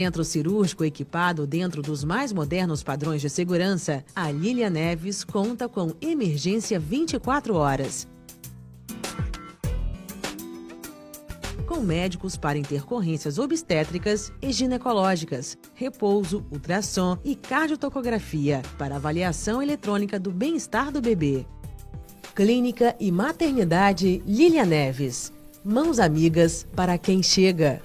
[0.00, 5.92] Centro cirúrgico equipado dentro dos mais modernos padrões de segurança, a Lilia Neves conta com
[6.00, 8.06] emergência 24 horas.
[11.66, 20.30] Com médicos para intercorrências obstétricas e ginecológicas, repouso, ultrassom e cardiotocografia para avaliação eletrônica do
[20.30, 21.44] bem-estar do bebê.
[22.36, 25.32] Clínica e Maternidade Lilia Neves.
[25.64, 27.82] Mãos amigas para quem chega.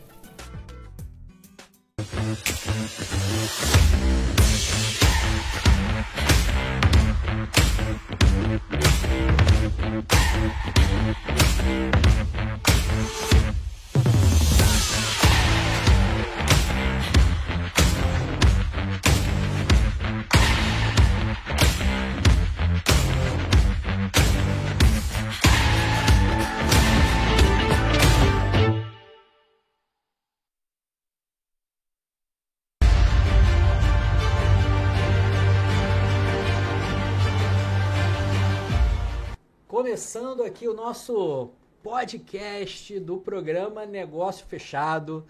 [39.93, 41.51] Começando aqui o nosso
[41.83, 45.23] podcast do programa Negócio Fechado.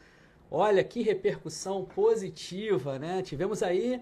[0.49, 3.21] Olha que repercussão positiva, né?
[3.21, 4.01] Tivemos aí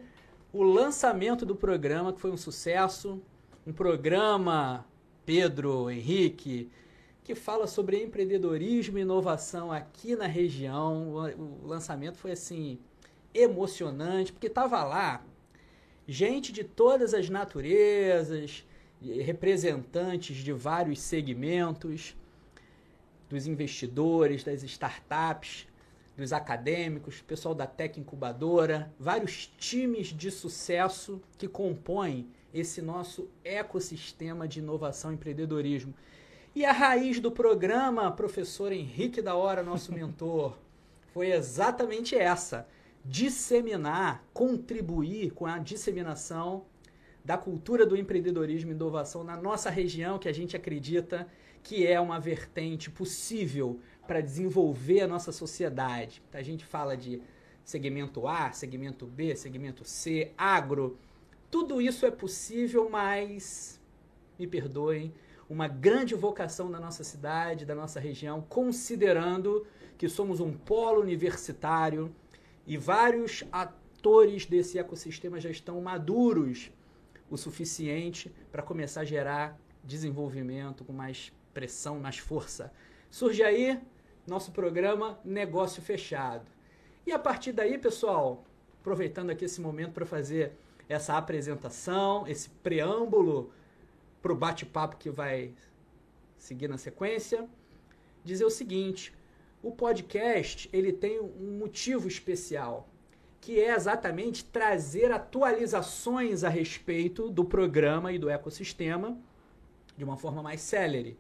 [0.54, 3.20] o lançamento do programa, que foi um sucesso.
[3.66, 4.86] Um programa,
[5.26, 6.70] Pedro, Henrique,
[7.24, 11.16] que fala sobre empreendedorismo e inovação aqui na região.
[11.64, 12.78] O lançamento foi assim
[13.34, 15.26] emocionante, porque tava lá
[16.08, 18.64] gente de todas as naturezas,
[19.02, 22.16] representantes de vários segmentos,
[23.30, 25.68] dos investidores, das startups,
[26.18, 34.48] dos acadêmicos, pessoal da Tech Incubadora, vários times de sucesso que compõem esse nosso ecossistema
[34.48, 35.94] de inovação e empreendedorismo.
[36.54, 40.58] E a raiz do programa, professor Henrique da Hora, nosso mentor,
[41.14, 42.68] foi exatamente essa:
[43.06, 46.66] disseminar, contribuir com a disseminação
[47.24, 51.28] da cultura do empreendedorismo e inovação na nossa região, que a gente acredita
[51.64, 56.22] que é uma vertente possível para desenvolver a nossa sociedade.
[56.34, 57.22] A gente fala de
[57.64, 60.98] segmento A, segmento B, segmento C, agro.
[61.50, 63.80] Tudo isso é possível, mas,
[64.40, 65.14] me perdoem,
[65.48, 69.68] uma grande vocação da nossa cidade, da nossa região, considerando
[69.98, 72.14] que somos um polo universitário
[72.66, 76.72] e vários atores desse ecossistema já estão maduros
[77.32, 82.72] o suficiente para começar a gerar desenvolvimento com mais pressão, mais força.
[83.10, 83.80] Surge aí
[84.28, 86.46] nosso programa Negócio Fechado.
[87.08, 88.44] E a partir daí, pessoal,
[88.80, 90.54] aproveitando aqui esse momento para fazer
[90.90, 93.52] essa apresentação, esse preâmbulo
[94.22, 95.54] para o bate-papo que vai
[96.38, 97.48] seguir na sequência,
[98.24, 99.14] dizer o seguinte:
[99.64, 102.90] o podcast ele tem um motivo especial
[103.42, 109.18] que é exatamente trazer atualizações a respeito do programa e do ecossistema
[109.98, 111.18] de uma forma mais célere.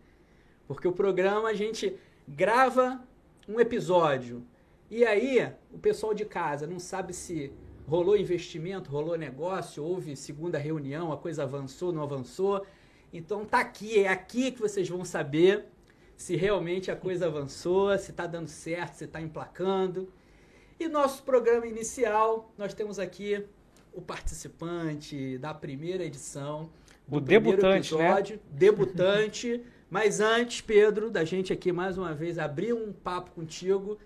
[0.68, 3.04] Porque o programa a gente grava
[3.50, 4.46] um episódio
[4.90, 7.52] e aí o pessoal de casa não sabe se
[7.88, 12.64] rolou investimento, rolou negócio, houve segunda reunião, a coisa avançou, não avançou.
[13.12, 15.66] Então tá aqui, é aqui que vocês vão saber
[16.16, 20.08] se realmente a coisa avançou, se está dando certo, se está emplacando.
[20.82, 23.46] E nosso programa inicial, nós temos aqui
[23.94, 26.72] o participante da primeira edição.
[27.08, 28.08] o debutante, né?
[28.08, 28.42] episódio, né?
[28.50, 29.64] Debutante.
[29.92, 34.00] Mas antes, Pedro, da gente aqui mais uma vez abrir um papo contigo,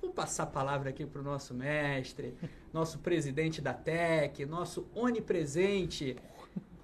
[0.00, 2.32] vou passar a palavra aqui para o nosso mestre,
[2.72, 6.16] nosso presidente da TEC, nosso onipresente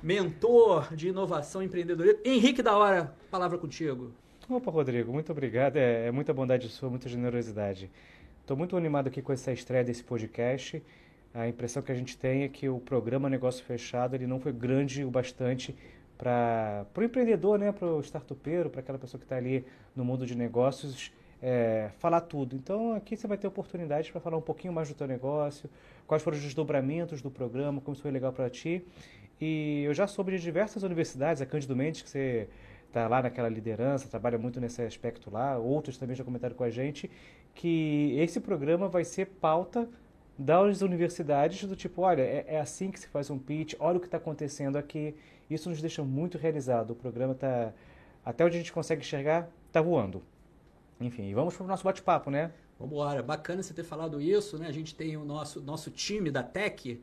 [0.02, 2.20] mentor de inovação e empreendedorismo.
[2.26, 4.12] Henrique da Hora, palavra contigo.
[4.50, 5.78] Opa, Rodrigo, muito obrigado.
[5.78, 7.90] É, é muita bondade sua, muita generosidade.
[8.44, 10.82] Estou muito animado aqui com essa estreia desse podcast.
[11.32, 14.52] A impressão que a gente tem é que o programa Negócio Fechado ele não foi
[14.52, 15.74] grande o bastante
[16.18, 19.64] para o empreendedor, né, para o startupeiro, para aquela pessoa que está ali
[19.96, 21.10] no mundo de negócios,
[21.42, 22.54] é, falar tudo.
[22.54, 25.70] Então aqui você vai ter oportunidade para falar um pouquinho mais do teu negócio,
[26.06, 28.84] quais foram os desdobramentos do programa, como isso foi legal para ti.
[29.40, 32.46] E eu já soube de diversas universidades, a Cândido Mendes, que você
[32.88, 36.70] está lá naquela liderança, trabalha muito nesse aspecto lá, outros também já comentaram com a
[36.70, 37.10] gente,
[37.54, 39.88] que esse programa vai ser pauta
[40.36, 44.00] das universidades do tipo, olha, é, é assim que se faz um pitch, olha o
[44.00, 45.14] que está acontecendo aqui.
[45.48, 46.90] Isso nos deixa muito realizado.
[46.90, 47.72] O programa está,
[48.24, 50.22] até onde a gente consegue enxergar, está voando.
[51.00, 52.50] Enfim, vamos para o nosso bate-papo, né?
[52.78, 53.22] Vamos embora.
[53.22, 54.66] Bacana você ter falado isso, né?
[54.66, 57.00] A gente tem o nosso, nosso time da TEC,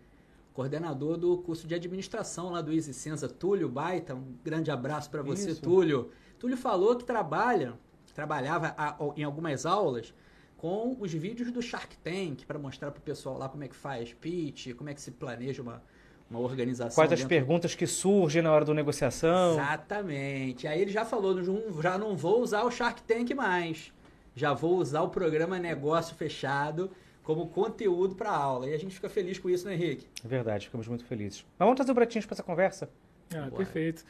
[0.53, 4.15] coordenador do curso de administração lá do Easy Senza, Túlio Baita.
[4.15, 5.61] Um grande abraço para você, isso.
[5.61, 6.11] Túlio.
[6.37, 7.73] Túlio falou que trabalha,
[8.13, 8.75] trabalhava
[9.15, 10.13] em algumas aulas
[10.61, 13.75] com os vídeos do Shark Tank para mostrar para o pessoal lá como é que
[13.75, 15.81] faz pitch, como é que se planeja uma,
[16.29, 16.93] uma organização.
[16.93, 19.53] Quais as perguntas que surgem na hora da negociação.
[19.53, 20.67] Exatamente.
[20.67, 21.35] Aí ele já falou,
[21.81, 23.91] já não vou usar o Shark Tank mais.
[24.35, 26.91] Já vou usar o programa Negócio Fechado
[27.23, 28.69] como conteúdo para aula.
[28.69, 30.07] E a gente fica feliz com isso, né, Henrique?
[30.23, 31.43] É verdade, ficamos muito felizes.
[31.57, 32.87] Mas vamos trazer o Bratinhos para essa conversa?
[33.33, 33.55] Ah, Bora.
[33.55, 34.05] perfeito.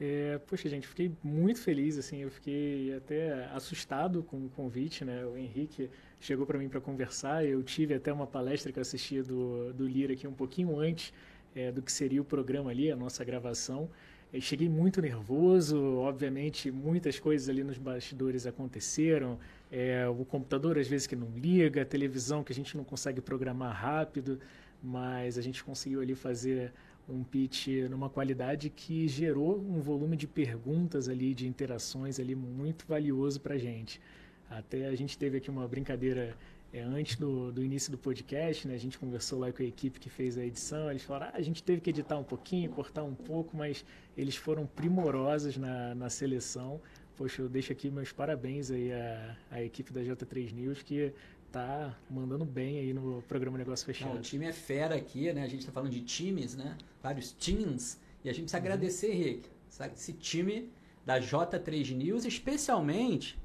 [0.00, 5.24] É, poxa, gente, fiquei muito feliz, assim, eu fiquei até assustado com o convite, né?
[5.24, 5.88] O Henrique
[6.20, 9.86] chegou para mim para conversar, eu tive até uma palestra que eu assisti do, do
[9.86, 11.12] Lira aqui um pouquinho antes
[11.54, 13.88] é, do que seria o programa ali, a nossa gravação.
[14.32, 19.38] Eu cheguei muito nervoso, obviamente muitas coisas ali nos bastidores aconteceram,
[19.70, 23.20] é, o computador às vezes que não liga, a televisão que a gente não consegue
[23.20, 24.40] programar rápido,
[24.82, 26.72] mas a gente conseguiu ali fazer
[27.08, 32.86] um pitch numa qualidade que gerou um volume de perguntas ali, de interações ali muito
[32.86, 34.00] valioso para a gente.
[34.48, 36.36] Até a gente teve aqui uma brincadeira
[36.72, 38.74] é, antes do, do início do podcast, né?
[38.74, 41.40] A gente conversou lá com a equipe que fez a edição, eles falaram, ah, a
[41.40, 43.84] gente teve que editar um pouquinho, cortar um pouco, mas
[44.16, 46.80] eles foram primorosos na, na seleção.
[47.16, 51.12] Poxa, eu deixo aqui meus parabéns aí à, à equipe da J3 News, que
[51.54, 54.10] tá mandando bem aí no programa Negócio Fechado.
[54.10, 55.44] Não, o time é fera aqui, né?
[55.44, 56.76] A gente está falando de times, né?
[57.00, 58.00] Vários teams.
[58.24, 58.64] E a gente precisa uhum.
[58.64, 59.48] agradecer, Henrique,
[59.94, 60.72] esse time
[61.06, 63.38] da J3 News, especialmente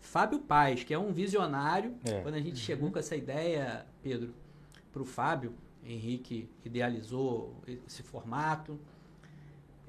[0.00, 1.96] Fábio Paz, que é um visionário.
[2.04, 2.20] É.
[2.20, 2.56] Quando a gente uhum.
[2.56, 4.32] chegou com essa ideia, Pedro,
[4.92, 5.52] para o Fábio,
[5.84, 7.56] Henrique idealizou
[7.86, 8.78] esse formato.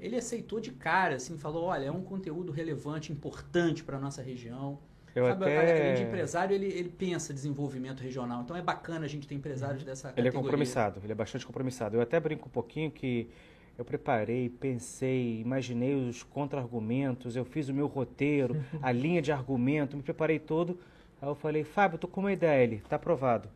[0.00, 4.22] Ele aceitou de cara, assim, falou: olha, é um conteúdo relevante, importante para a nossa
[4.22, 4.80] região.
[5.14, 5.94] Eu Sabe, até...
[5.94, 8.42] de empresário, ele, ele pensa desenvolvimento regional.
[8.42, 9.88] Então é bacana a gente ter empresários uhum.
[9.88, 10.28] dessa categoria.
[10.30, 11.96] Ele é compromissado, ele é bastante compromissado.
[11.96, 13.28] Eu até brinco um pouquinho que
[13.76, 19.96] eu preparei, pensei, imaginei os contra-argumentos, eu fiz o meu roteiro, a linha de argumento,
[19.96, 20.78] me preparei todo.
[21.20, 22.62] Aí eu falei, Fábio, tô com uma ideia.
[22.62, 23.48] Ele, tá aprovado.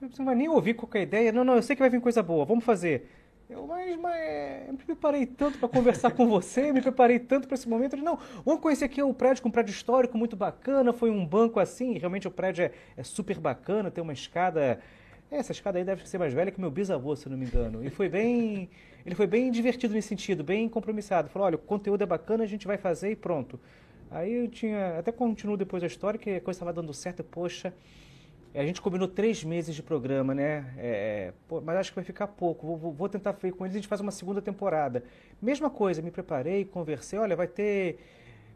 [0.00, 1.32] Você não vai nem ouvir qualquer ideia.
[1.32, 3.10] Não, não, eu sei que vai vir coisa boa, vamos fazer.
[3.48, 7.54] Eu, mas, mas eu me preparei tanto para conversar com você, me preparei tanto para
[7.54, 7.94] esse momento.
[7.94, 11.26] Ele, não, vamos conhecer aqui um prédio com um prédio histórico muito bacana, foi um
[11.26, 14.80] banco assim, realmente o prédio é, é super bacana, tem uma escada.
[15.30, 17.84] É, essa escada aí deve ser mais velha que meu bisavô, se não me engano.
[17.84, 18.70] E foi bem.
[19.04, 21.28] Ele foi bem divertido nesse sentido, bem compromissado.
[21.28, 23.60] Falou: olha, o conteúdo é bacana, a gente vai fazer e pronto.
[24.10, 24.98] Aí eu tinha.
[24.98, 27.74] Até continuo depois a história, que a coisa estava dando certo, poxa.
[28.54, 30.72] É, a gente combinou três meses de programa, né?
[30.78, 32.76] É, é, pô, mas acho que vai ficar pouco.
[32.76, 33.74] Vou, vou tentar ver com eles.
[33.74, 35.02] A gente faz uma segunda temporada.
[35.42, 37.18] Mesma coisa, me preparei, conversei.
[37.18, 37.98] Olha, vai ter.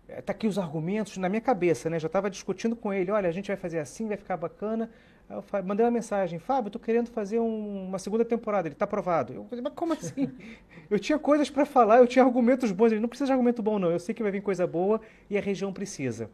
[0.08, 1.98] É, tá aqui os argumentos na minha cabeça, né?
[1.98, 3.10] Já estava discutindo com ele.
[3.10, 4.88] Olha, a gente vai fazer assim, vai ficar bacana.
[5.28, 8.68] Aí eu mandei uma mensagem, Fábio, tô querendo fazer um, uma segunda temporada.
[8.68, 9.32] Ele tá aprovado.
[9.32, 10.30] Eu falei, mas como assim?
[10.88, 12.92] eu tinha coisas para falar, eu tinha argumentos bons.
[12.92, 13.90] Ele não precisa de argumento bom, não.
[13.90, 16.30] Eu sei que vai vir coisa boa e a região precisa.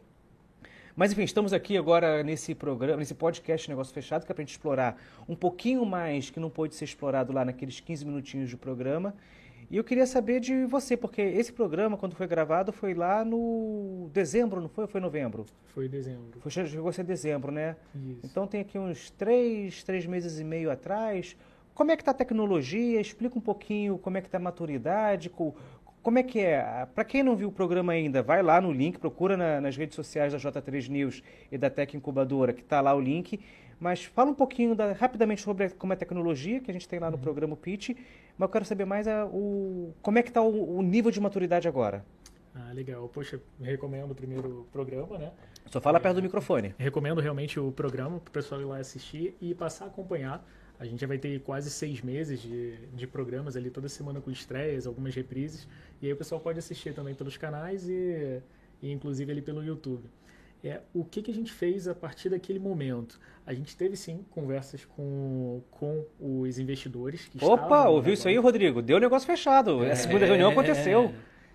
[0.95, 4.45] Mas enfim, estamos aqui agora nesse programa, nesse podcast Negócio Fechado, que é para a
[4.45, 4.95] gente explorar
[5.27, 9.13] um pouquinho mais que não pôde ser explorado lá naqueles 15 minutinhos do programa.
[9.69, 14.09] E eu queria saber de você, porque esse programa, quando foi gravado, foi lá no
[14.13, 14.85] dezembro, não foi?
[14.85, 15.45] Ou foi novembro?
[15.73, 16.39] Foi dezembro.
[16.39, 17.75] Foi, chegou a ser dezembro, né?
[17.93, 18.21] Isso.
[18.23, 21.35] Então tem aqui uns três, três meses e meio atrás.
[21.73, 23.01] Como é que está a tecnologia?
[23.01, 25.29] Explica um pouquinho como é que está a maturidade,
[26.05, 26.87] como é que é?
[26.93, 29.95] Para quem não viu o programa ainda, vai lá no link, procura na, nas redes
[29.95, 33.39] sociais da J3 News e da Tec Incubadora, que está lá o link.
[33.79, 36.99] Mas fala um pouquinho da, rapidamente sobre como é a tecnologia que a gente tem
[36.99, 37.23] lá no uhum.
[37.23, 37.89] programa Pitch.
[38.37, 41.19] Mas eu quero saber mais a, o, como é que está o, o, nível de
[41.19, 42.05] maturidade agora.
[42.53, 43.09] Ah, legal.
[43.09, 45.31] Poxa, recomendo o primeiro programa, né?
[45.71, 46.75] Só fala é, perto do microfone.
[46.77, 50.45] Recomendo realmente o programa para o pessoal ir lá assistir e passar a acompanhar
[50.79, 54.29] a gente já vai ter quase seis meses de, de programas ali, toda semana com
[54.29, 55.67] estreias, algumas reprises.
[56.01, 58.41] E aí o pessoal pode assistir também pelos canais e,
[58.81, 60.03] e inclusive ali pelo YouTube.
[60.63, 63.19] É, o que, que a gente fez a partir daquele momento?
[63.45, 68.81] A gente teve sim conversas com, com os investidores que Opa, ouviu isso aí, Rodrigo?
[68.81, 69.83] Deu negócio fechado.
[69.83, 71.13] É, a segunda reunião aconteceu.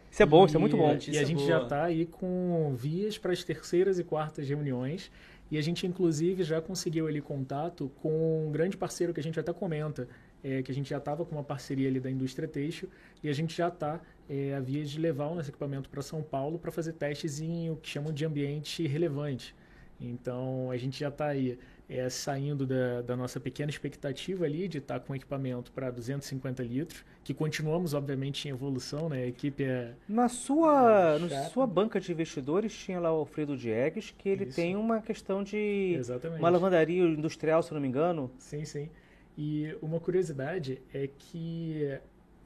[0.08, 0.96] Isso é bom, e, isso é muito bom.
[1.08, 5.10] E a gente já está aí com vias para as terceiras e quartas reuniões.
[5.50, 9.38] E a gente, inclusive, já conseguiu ali contato com um grande parceiro que a gente
[9.38, 10.08] até comenta,
[10.44, 12.88] é, que a gente já estava com uma parceria ali da indústria têxtil
[13.22, 16.22] e a gente já está é, a via de levar o nosso equipamento para São
[16.22, 19.54] Paulo para fazer testes em o que chamam de ambiente relevante.
[20.00, 21.58] Então, a gente já está aí
[21.90, 26.62] é, saindo da, da, nossa pequena expectativa ali de estar tá com equipamento para 250
[26.62, 29.24] litros, que continuamos, obviamente, em evolução, né?
[29.24, 29.94] A equipe é...
[30.08, 34.44] Na sua, é na sua banca de investidores tinha lá o Alfredo Diegues, que ele
[34.44, 34.54] Isso.
[34.54, 35.96] tem uma questão de...
[35.98, 36.38] Exatamente.
[36.38, 38.30] Uma lavandaria industrial, se não me engano.
[38.38, 38.88] Sim, sim.
[39.36, 41.98] E uma curiosidade é que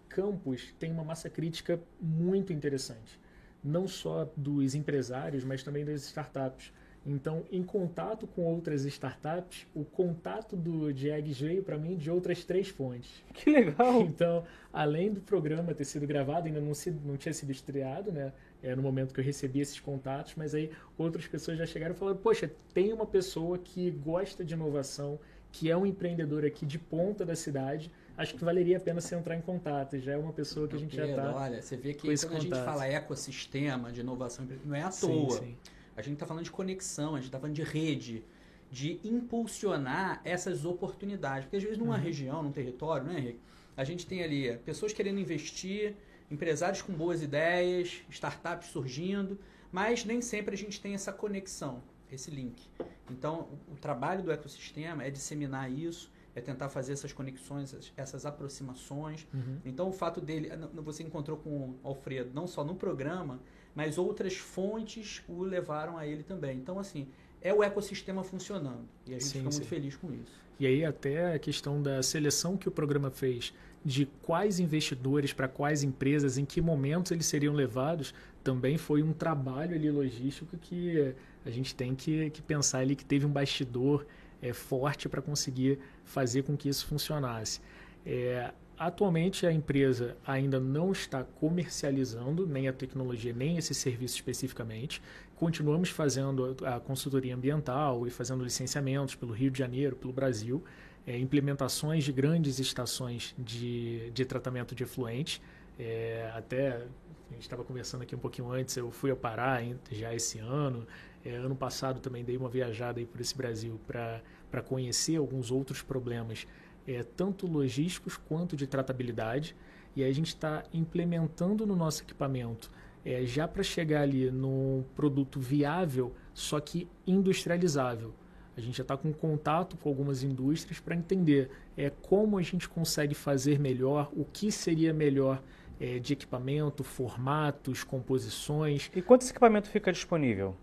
[0.09, 3.21] Campos tem uma massa crítica muito interessante.
[3.63, 6.73] Não só dos empresários, mas também das startups.
[7.07, 12.45] Então, em contato com outras startups, o contato do Diegues veio para mim de outras
[12.45, 13.23] três fontes.
[13.35, 14.01] Que legal!
[14.01, 18.33] Então, além do programa ter sido gravado, ainda não, se, não tinha sido estreado, né?
[18.63, 21.99] É no momento que eu recebi esses contatos, mas aí outras pessoas já chegaram e
[21.99, 25.19] falaram: Poxa, tem uma pessoa que gosta de inovação,
[25.53, 27.91] que é um empreendedor aqui de ponta da cidade.
[28.17, 29.99] Acho que valeria a pena você entrar em contato.
[29.99, 31.35] Já é uma pessoa que a gente já está.
[31.35, 32.37] Olha, você vê que quando contato.
[32.37, 35.31] a gente fala ecossistema de inovação, não é à toa.
[35.31, 35.57] Sim, sim.
[35.97, 38.25] A gente está falando de conexão, a gente está falando de rede,
[38.71, 41.45] de impulsionar essas oportunidades.
[41.45, 42.03] Porque às vezes numa uhum.
[42.03, 43.41] região, num território, né, Henrique?
[43.77, 45.97] A gente tem ali pessoas querendo investir,
[46.31, 49.39] empresários com boas ideias, startups surgindo,
[49.73, 52.69] mas nem sempre a gente tem essa conexão, esse link.
[53.11, 59.27] Então, o, trabalho do ecossistema é disseminar isso, é tentar fazer essas conexões, essas aproximações.
[59.35, 59.59] Uhum.
[59.65, 63.41] Então, o fato dele, você encontrou com o Alfredo, não só no programa,
[63.75, 66.57] mas outras fontes o levaram a ele também.
[66.57, 67.09] Então, assim,
[67.41, 68.89] é o ecossistema funcionando.
[69.07, 69.59] E a gente sim, fica sim.
[69.59, 70.43] muito feliz com isso.
[70.59, 73.53] E aí, até a questão da seleção que o programa fez
[73.85, 79.13] de quais investidores para quais empresas, em que momentos eles seriam levados, também foi um
[79.13, 81.15] trabalho ali logístico que
[81.45, 84.07] a gente tem que, que pensar ali que teve um bastidor
[84.41, 87.61] é, forte para conseguir fazer com que isso funcionasse.
[88.07, 95.01] É, Atualmente a empresa ainda não está comercializando nem a tecnologia nem esse serviço especificamente.
[95.37, 100.65] Continuamos fazendo a consultoria ambiental e fazendo licenciamentos pelo Rio de Janeiro, pelo Brasil,
[101.07, 105.41] é, implementações de grandes estações de, de tratamento de efluente.
[105.79, 106.85] É, até
[107.31, 110.85] a gente estava conversando aqui um pouquinho antes, eu fui ao Pará já esse ano.
[111.25, 115.81] É, ano passado também dei uma viajada aí por esse Brasil para conhecer alguns outros
[115.81, 116.45] problemas
[116.87, 119.57] é, tanto logísticos quanto de tratabilidade.
[119.97, 122.71] E a gente está implementando no nosso equipamento
[123.05, 128.13] é, já para chegar ali no produto viável, só que industrializável.
[128.57, 132.69] A gente já está com contato com algumas indústrias para entender é, como a gente
[132.69, 135.43] consegue fazer melhor, o que seria melhor
[135.79, 138.91] é, de equipamento, formatos, composições.
[138.95, 140.55] E quanto esse equipamento fica disponível?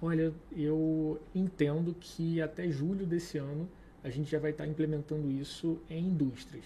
[0.00, 3.68] Olha, eu entendo que até julho desse ano
[4.02, 6.64] a gente já vai estar implementando isso em indústrias.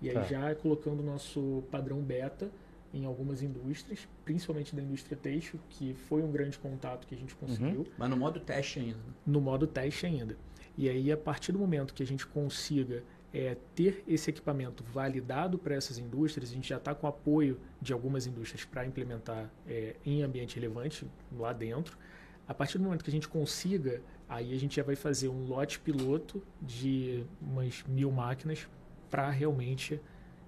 [0.00, 0.22] E aí tá.
[0.24, 2.50] já colocando o nosso padrão beta
[2.92, 7.34] em algumas indústrias, principalmente da indústria têxtil, que foi um grande contato que a gente
[7.34, 7.80] conseguiu.
[7.80, 7.86] Uhum.
[7.96, 8.98] Mas no modo teste ainda.
[8.98, 9.14] Né?
[9.26, 10.36] No modo teste ainda.
[10.76, 15.58] E aí, a partir do momento que a gente consiga é, ter esse equipamento validado
[15.58, 19.96] para essas indústrias, a gente já está com apoio de algumas indústrias para implementar é,
[20.04, 21.96] em ambiente relevante lá dentro.
[22.46, 25.46] A partir do momento que a gente consiga Aí a gente já vai fazer um
[25.46, 28.66] lote piloto de umas mil máquinas
[29.10, 30.00] para realmente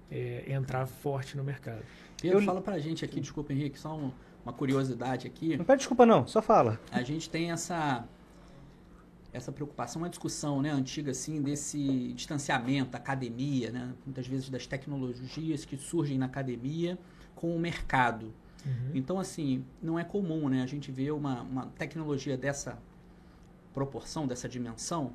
[0.09, 1.83] é, entrar forte no mercado.
[2.19, 2.43] Pedro, Eu...
[2.43, 4.11] fala para a gente aqui, desculpa Henrique, só um,
[4.43, 5.55] uma curiosidade aqui.
[5.55, 6.79] Não pede desculpa não, só fala.
[6.91, 8.03] A gente tem essa
[9.31, 14.65] essa preocupação, uma discussão né, antiga assim desse distanciamento da academia, né, muitas vezes das
[14.65, 16.97] tecnologias que surgem na academia
[17.35, 18.33] com o mercado.
[18.65, 18.91] Uhum.
[18.95, 22.81] Então, assim, não é comum né, a gente ver uma, uma tecnologia dessa
[23.75, 25.13] proporção, dessa dimensão,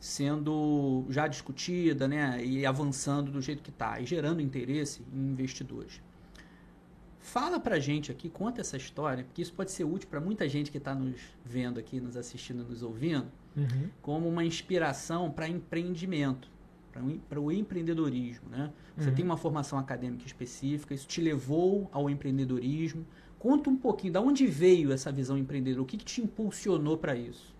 [0.00, 6.02] sendo já discutida né, e avançando do jeito que está, e gerando interesse em investidores.
[7.20, 10.70] Fala pra gente aqui, conta essa história, porque isso pode ser útil para muita gente
[10.70, 13.26] que está nos vendo aqui, nos assistindo, nos ouvindo,
[13.56, 13.88] uhum.
[14.02, 16.48] como uma inspiração para empreendimento,
[17.28, 18.48] para o empreendedorismo.
[18.48, 18.72] Né?
[18.96, 19.14] Você uhum.
[19.14, 23.04] tem uma formação acadêmica específica, isso te levou ao empreendedorismo.
[23.38, 25.82] Conta um pouquinho, da onde veio essa visão empreendedora?
[25.82, 27.54] O que, que te impulsionou para isso?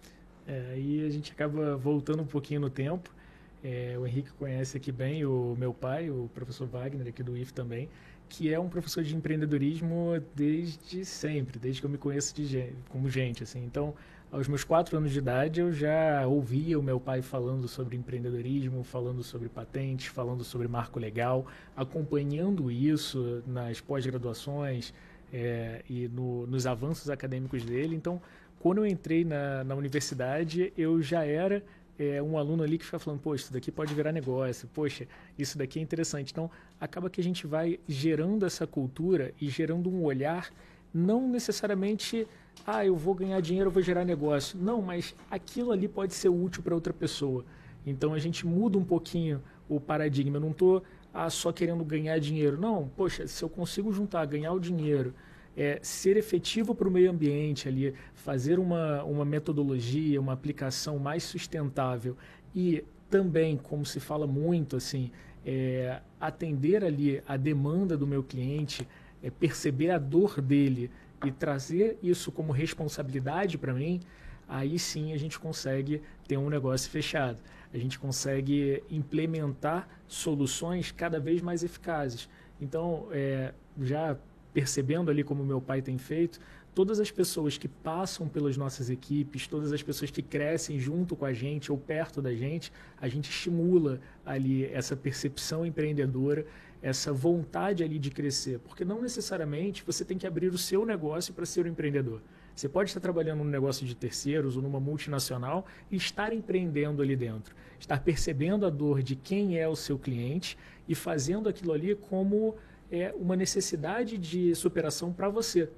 [0.47, 3.15] É, aí a gente acaba voltando um pouquinho no tempo.
[3.63, 7.53] É, o Henrique conhece aqui bem o meu pai, o professor Wagner, aqui do IF
[7.53, 7.89] também,
[8.29, 13.11] que é um professor de empreendedorismo desde sempre, desde que eu me conheço de como
[13.11, 13.43] gente.
[13.43, 13.65] Assim.
[13.65, 13.95] Então,
[14.31, 18.83] aos meus quatro anos de idade, eu já ouvia o meu pai falando sobre empreendedorismo,
[18.85, 24.93] falando sobre patentes, falando sobre marco legal, acompanhando isso nas pós-graduações,
[25.37, 27.95] é, e no, nos avanços acadêmicos dele.
[27.95, 28.23] Então,
[28.59, 31.63] quando eu entrei na, na universidade, eu já era
[31.99, 35.07] é, um aluno ali que fica falando, poxa, isso daqui pode virar negócio, poxa,
[35.39, 36.33] isso daqui é interessante.
[36.33, 36.51] Então,
[36.81, 40.51] acaba que a gente vai gerando essa cultura e gerando um olhar,
[40.93, 42.27] não necessariamente,
[42.67, 44.59] ah, eu vou ganhar dinheiro, eu vou gerar negócio.
[44.59, 47.45] Não, mas aquilo ali pode ser útil para outra pessoa.
[47.87, 50.39] Então, a gente muda um pouquinho o paradigma.
[50.39, 52.59] Eu não estou ah, só querendo ganhar dinheiro.
[52.59, 55.15] Não, poxa, se eu consigo juntar, ganhar o dinheiro,
[55.57, 61.23] é, ser efetivo para o meio ambiente ali, fazer uma, uma metodologia, uma aplicação mais
[61.23, 62.17] sustentável
[62.55, 65.11] e também, como se fala muito, assim,
[65.45, 68.87] é, atender ali a demanda do meu cliente,
[69.23, 70.91] é, perceber a dor dele
[71.25, 74.01] e trazer isso como responsabilidade para mim,
[74.49, 77.39] aí sim a gente consegue ter um negócio fechado.
[77.73, 82.29] A gente consegue implementar soluções cada vez mais eficazes.
[82.61, 84.17] Então, é, já
[84.57, 86.41] percebendo ali como meu pai tem feito,
[86.75, 91.27] todas as pessoas que passam pelas nossas equipes, todas as pessoas que crescem junto com
[91.27, 96.47] a gente ou perto da gente, a gente estimula ali essa percepção empreendedora,
[96.81, 101.35] essa vontade ali de crescer, porque não necessariamente você tem que abrir o seu negócio
[101.35, 102.23] para ser um empreendedor.
[102.55, 107.15] Você pode estar trabalhando num negócio de terceiros ou numa multinacional e estar empreendendo ali
[107.15, 110.57] dentro, estar percebendo a dor de quem é o seu cliente
[110.89, 112.57] e fazendo aquilo ali como
[112.91, 115.69] é uma necessidade de superação para você.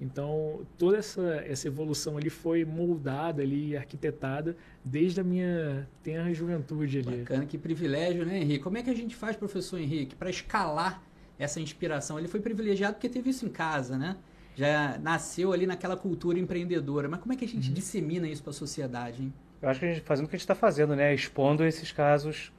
[0.00, 6.98] Então, toda essa, essa evolução ali foi moldada ali, arquitetada desde a minha tenra juventude
[6.98, 7.18] ali.
[7.18, 8.62] Bacana, que privilégio, né, Henrique?
[8.62, 11.02] Como é que a gente faz, professor Henrique, para escalar
[11.36, 12.16] essa inspiração?
[12.16, 14.16] Ele foi privilegiado porque teve isso em casa, né?
[14.58, 17.08] já nasceu ali naquela cultura empreendedora.
[17.08, 17.74] Mas como é que a gente uhum.
[17.74, 19.32] dissemina isso para a sociedade, hein?
[19.62, 21.14] Eu acho que a gente fazendo o que a gente está fazendo, né?
[21.14, 22.52] Expondo esses casos,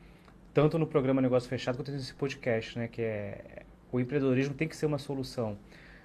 [0.53, 2.87] tanto no programa Negócio Fechado quanto nesse podcast, né?
[2.87, 5.57] Que é o empreendedorismo tem que ser uma solução.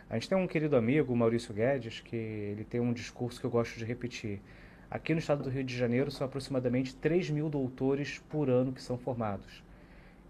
[0.09, 3.51] A gente tem um querido amigo, Maurício Guedes, que ele tem um discurso que eu
[3.51, 4.41] gosto de repetir.
[4.91, 8.83] Aqui no estado do Rio de Janeiro são aproximadamente 3 mil doutores por ano que
[8.83, 9.63] são formados.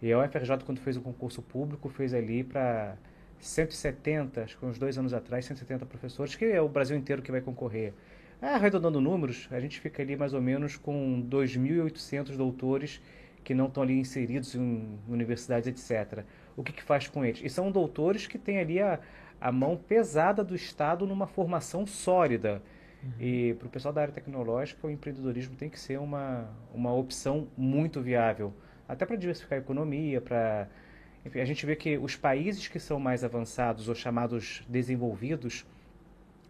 [0.00, 2.96] E a UFRJ, quando fez o concurso público, fez ali para
[3.40, 7.30] 170, acho que uns dois anos atrás, 170 professores, que é o Brasil inteiro que
[7.30, 7.92] vai concorrer.
[8.40, 13.00] Ah, arredondando números, a gente fica ali mais ou menos com 2.800 doutores
[13.42, 16.24] que não estão ali inseridos em universidades, etc.
[16.56, 17.40] O que, que faz com eles?
[17.42, 19.00] E são doutores que têm ali a,
[19.40, 22.62] a mão pesada do Estado numa formação sólida.
[23.02, 23.10] Uhum.
[23.20, 27.48] E para o pessoal da área tecnológica, o empreendedorismo tem que ser uma, uma opção
[27.56, 28.52] muito viável.
[28.88, 30.68] Até para diversificar a economia, para
[31.24, 35.66] a gente vê que os países que são mais avançados ou chamados desenvolvidos,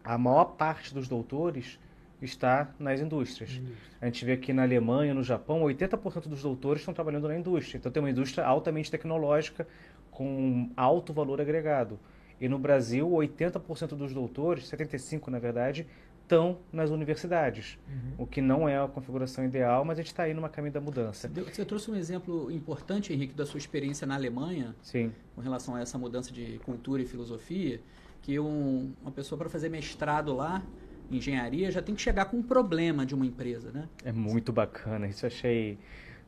[0.03, 1.79] a maior parte dos doutores
[2.21, 3.61] está nas indústrias.
[4.01, 7.79] A gente vê que na Alemanha, no Japão, 80% dos doutores estão trabalhando na indústria.
[7.79, 9.67] Então tem uma indústria altamente tecnológica
[10.15, 11.99] com alto valor agregado.
[12.41, 15.87] E no Brasil, 80% dos doutores, 75% na verdade,
[16.23, 18.25] estão nas universidades, uhum.
[18.25, 20.81] o que não é a configuração ideal, mas a gente está aí numa caminho da
[20.81, 21.29] mudança.
[21.29, 25.13] Você trouxe um exemplo importante, Henrique, da sua experiência na Alemanha, Sim.
[25.35, 27.81] com relação a essa mudança de cultura e filosofia,
[28.23, 30.63] que um, uma pessoa para fazer mestrado lá,
[31.11, 33.87] engenharia, já tem que chegar com um problema de uma empresa, né?
[34.03, 35.79] É muito bacana, isso achei...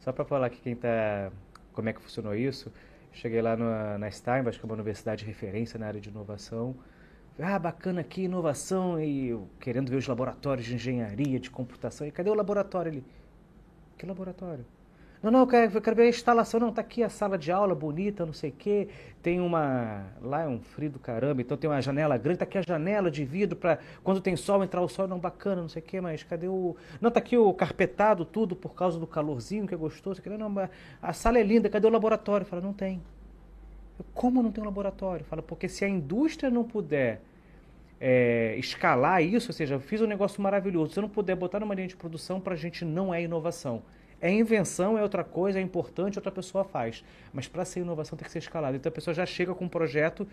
[0.00, 1.32] Só para falar aqui quem está...
[1.72, 2.70] como é que funcionou isso,
[3.16, 6.76] cheguei lá na, na Steinbach, que é uma universidade de referência na área de inovação,
[7.38, 12.07] ah, bacana aqui, inovação, e eu querendo ver os laboratórios de engenharia, de computação.
[12.07, 13.05] E cadê o laboratório ali?
[13.98, 14.64] Que laboratório?
[15.22, 16.61] Não, não, eu quero, eu quero ver a instalação.
[16.61, 18.88] Não, tá aqui a sala de aula bonita, não sei o quê.
[19.22, 20.05] Tem uma.
[20.20, 22.38] Lá é um frio do caramba, então tem uma janela grande.
[22.38, 25.09] Tá aqui a janela de vidro para quando tem sol entrar o sol.
[25.09, 26.76] Não, bacana, não sei o quê, mas cadê o.
[27.00, 30.22] Não, tá aqui o carpetado, tudo por causa do calorzinho que é gostoso.
[30.26, 30.68] Não, não,
[31.02, 32.46] a sala é linda, cadê o laboratório?
[32.46, 33.02] Fala, não tem.
[34.12, 35.24] Como não tem um laboratório?
[35.24, 37.22] Fala, porque se a indústria não puder
[38.00, 41.61] é, escalar isso, ou seja, eu fiz um negócio maravilhoso, se eu não puder botar
[41.61, 43.83] numa linha de produção, para a gente não é inovação.
[44.20, 47.05] É invenção, é outra coisa, é importante, outra pessoa faz.
[47.33, 48.76] Mas para ser inovação tem que ser escalado.
[48.76, 50.26] Então a pessoa já chega com um projeto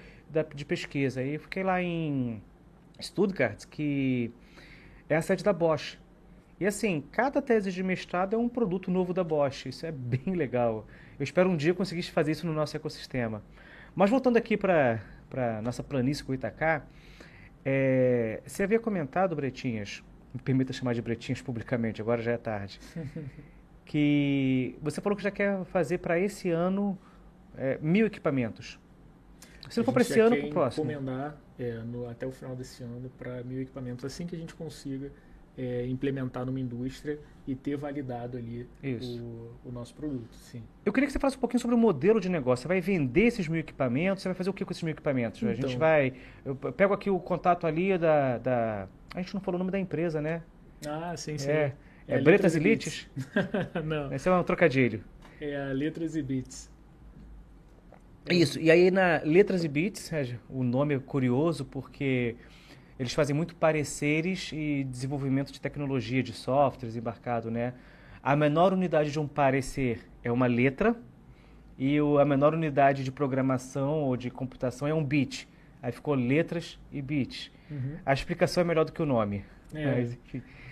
[0.55, 1.21] de pesquisa.
[1.21, 2.41] E eu fiquei lá em
[3.01, 4.31] Stuttgart, que
[5.09, 5.97] é a sede da Bosch.
[6.59, 9.65] E assim, cada tese de mestrado é um produto novo da Bosch.
[9.65, 10.87] Isso é bem legal.
[11.19, 13.43] Eu espero um dia conseguir fazer isso no nosso ecossistema.
[13.95, 14.99] Mas voltando aqui para
[15.33, 16.83] a nossa planície com Itacá,
[17.65, 22.79] é, você havia comentado, Bretinhas, me permita chamar de Bretinhas publicamente, agora já é tarde,
[23.85, 26.97] que você falou que já quer fazer para esse ano
[27.57, 28.79] é, mil equipamentos.
[29.69, 30.91] Se não for para esse ano, para o próximo.
[30.91, 34.53] encomendar é, no, até o final desse ano para mil equipamentos, assim que a gente
[34.53, 35.11] consiga
[35.57, 40.63] é, implementar numa indústria e ter validado ali o, o, nosso produto, sim.
[40.85, 42.63] Eu queria que você falasse um pouquinho sobre o modelo de negócio.
[42.63, 44.23] Você vai vender esses mil equipamentos?
[44.23, 45.41] Você vai fazer o que com esses mil equipamentos?
[45.41, 45.79] Então, a gente então.
[45.79, 46.13] vai...
[46.45, 48.87] Eu pego aqui o contato ali da, da...
[49.13, 50.41] A gente não falou o nome da empresa, né?
[50.87, 51.49] Ah, sim, sim.
[51.49, 51.73] É,
[52.07, 53.07] é, é Bretas Elites?
[53.83, 54.13] não.
[54.13, 55.03] Esse é um trocadilho.
[55.39, 56.71] É a Letras e Bits.
[58.29, 60.11] Isso, e aí na Letras e Bits,
[60.49, 62.37] o nome é curioso porque
[62.97, 67.73] eles fazem muito pareceres e desenvolvimento de tecnologia, de softwares embarcado, né?
[68.21, 70.95] A menor unidade de um parecer é uma letra
[71.77, 75.47] e a menor unidade de programação ou de computação é um bit.
[75.81, 77.51] Aí ficou letras e bits.
[77.69, 77.97] Uhum.
[78.05, 79.43] A explicação é melhor do que o nome.
[79.73, 80.17] É, Mas,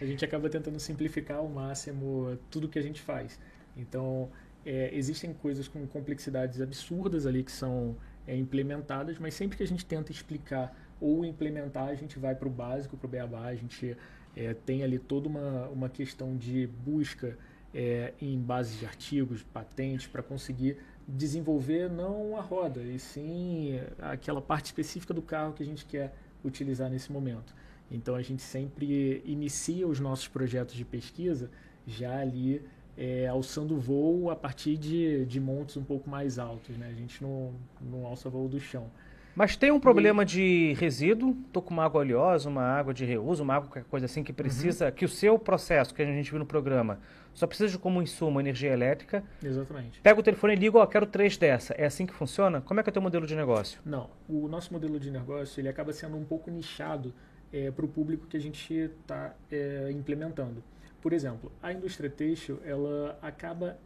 [0.02, 3.40] a gente acaba tentando simplificar ao máximo tudo que a gente faz.
[3.76, 4.30] Então,
[4.66, 7.96] é, existem coisas com complexidades absurdas ali que são
[8.28, 12.48] é, implementadas, mas sempre que a gente tenta explicar ou implementar, a gente vai para
[12.48, 13.98] o básico, para o beabá, a gente
[14.36, 17.38] é, tem ali toda uma, uma questão de busca
[17.74, 24.42] é, em bases de artigos, patentes, para conseguir desenvolver não a roda, e sim aquela
[24.42, 27.54] parte específica do carro que a gente quer utilizar nesse momento.
[27.92, 31.52] Então a gente sempre inicia os nossos projetos de pesquisa
[31.86, 32.64] já ali
[32.98, 36.78] é, alçando voo a partir de, de montes um pouco mais altos.
[36.78, 36.88] Né?
[36.90, 38.90] A gente não, não alça voo do chão.
[39.36, 40.26] Mas tem um problema e...
[40.26, 44.06] de resíduo, estou com uma água oleosa, uma água de reuso, uma água qualquer coisa
[44.06, 44.92] assim que precisa, uhum.
[44.92, 47.00] que o seu processo que a gente viu no programa
[47.34, 49.24] só precisa de como insumo energia elétrica.
[49.42, 50.02] Exatamente.
[50.02, 51.74] Pega o telefone e liga, ó, quero três dessa.
[51.76, 52.60] É assim que funciona?
[52.60, 53.80] Como é que é o teu modelo de negócio?
[53.86, 57.14] Não, o nosso modelo de negócio ele acaba sendo um pouco nichado
[57.52, 60.64] é, para o público que a gente está é, implementando.
[61.02, 63.78] Por exemplo, a indústria têxtil ela acaba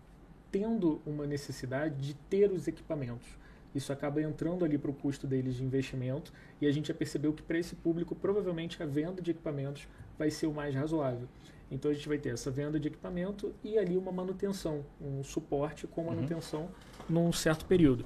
[0.51, 3.27] tendo uma necessidade de ter os equipamentos.
[3.73, 7.33] Isso acaba entrando ali para o custo deles de investimento e a gente já percebeu
[7.33, 11.27] que para esse público provavelmente a venda de equipamentos vai ser o mais razoável.
[11.69, 15.87] Então a gente vai ter essa venda de equipamento e ali uma manutenção, um suporte
[15.87, 16.15] com uhum.
[16.15, 16.69] manutenção
[17.09, 17.25] uhum.
[17.25, 18.05] num certo período.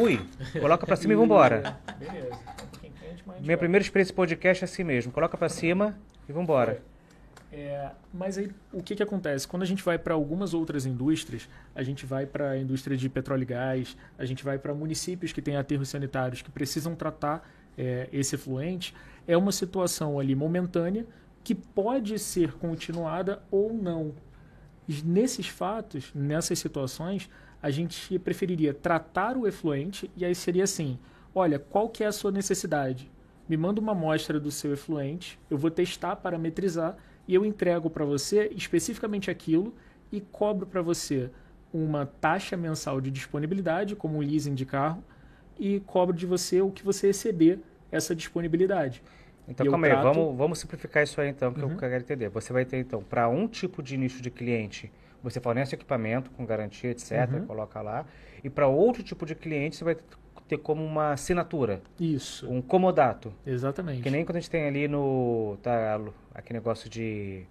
[0.00, 0.20] Ui,
[0.58, 1.78] coloca para cima e vambora.
[1.98, 2.38] Beleza.
[3.40, 5.12] Minha primeira experiência podcast é assim mesmo.
[5.12, 6.82] Coloca para cima e vambora.
[7.52, 9.46] É, mas aí o que, que acontece?
[9.46, 13.08] Quando a gente vai para algumas outras indústrias, a gente vai para a indústria de
[13.08, 17.48] petróleo e gás, a gente vai para municípios que têm aterros sanitários que precisam tratar
[17.76, 18.94] é, esse efluente,
[19.26, 21.04] é uma situação ali momentânea
[21.42, 24.14] que pode ser continuada ou não.
[25.04, 27.28] Nesses fatos, nessas situações,
[27.62, 30.98] a gente preferiria tratar o efluente e aí seria assim:
[31.34, 33.10] olha, qual que é a sua necessidade?
[33.48, 38.04] Me manda uma amostra do seu efluente, eu vou testar, parametrizar e eu entrego para
[38.04, 39.74] você especificamente aquilo
[40.10, 41.30] e cobro para você
[41.72, 45.02] uma taxa mensal de disponibilidade, como um leasing de carro,
[45.58, 47.60] e cobro de você o que você receber
[47.92, 49.02] essa disponibilidade.
[49.46, 50.08] Então, calma trato...
[50.08, 51.72] aí, vamos, vamos simplificar isso aí então, que uhum.
[51.72, 52.28] eu quero entender.
[52.28, 54.90] Você vai ter, então, para um tipo de nicho de cliente,
[55.22, 57.46] você fornece equipamento com garantia, etc., uhum.
[57.46, 58.06] coloca lá.
[58.42, 59.96] E para outro tipo de cliente, você vai
[60.50, 61.80] ter como uma assinatura.
[61.98, 62.50] Isso.
[62.50, 63.32] Um comodato.
[63.46, 64.02] Exatamente.
[64.02, 65.56] Que nem quando a gente tem ali no.
[65.62, 66.00] Tá,
[66.34, 67.44] aquele negócio de.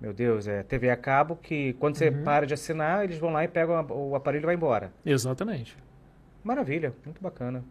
[0.00, 2.22] Meu Deus, é TV a cabo, que quando você uhum.
[2.22, 4.92] para de assinar, eles vão lá e pegam o aparelho e vai embora.
[5.04, 5.76] Exatamente.
[6.44, 7.64] Maravilha, muito bacana.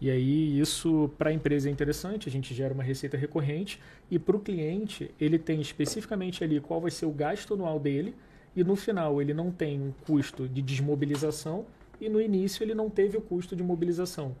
[0.00, 3.78] E aí isso para a empresa é interessante, a gente gera uma receita recorrente
[4.10, 8.16] e para o cliente ele tem especificamente ali qual vai ser o gasto anual dele
[8.56, 11.66] e no final ele não tem um custo de desmobilização
[12.02, 14.34] e no início ele não teve o custo de mobilização.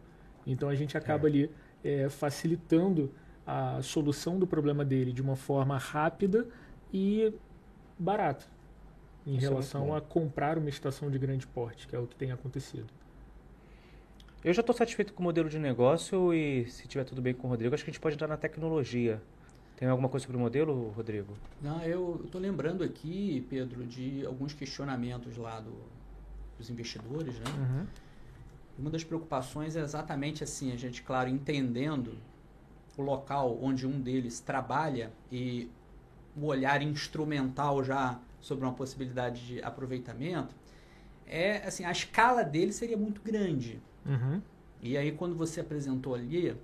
[0.44, 1.30] Então a gente acaba é.
[1.30, 1.50] ali
[1.84, 3.12] é, facilitando
[3.46, 6.46] a solução do problema dele de uma forma rápida
[6.92, 7.32] e
[7.96, 8.44] barata
[9.24, 12.16] em Isso relação é a comprar uma estação de grande porte, que é o que
[12.16, 12.88] tem acontecido.
[14.44, 17.46] Eu já estou satisfeito com o modelo de negócio e se tiver tudo bem com
[17.46, 19.22] o Rodrigo, acho que a gente pode entrar na tecnologia.
[19.76, 21.34] Tem alguma coisa sobre o modelo, Rodrigo?
[21.60, 25.72] Não, eu estou lembrando aqui, Pedro, de alguns questionamentos lá do,
[26.58, 27.44] dos investidores, né?
[27.58, 27.86] Uhum.
[28.78, 32.16] Uma das preocupações é exatamente assim, a gente, claro, entendendo
[32.96, 35.70] o local onde um deles trabalha e
[36.36, 40.54] o olhar instrumental já sobre uma possibilidade de aproveitamento,
[41.26, 43.80] é assim, a escala dele seria muito grande.
[44.04, 44.40] Uhum.
[44.80, 46.56] E aí quando você apresentou ali,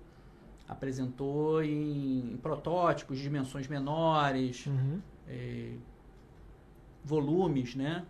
[0.67, 5.01] apresentou em protótipos, dimensões menores, uhum.
[5.27, 5.73] é,
[7.05, 8.05] volumes, né?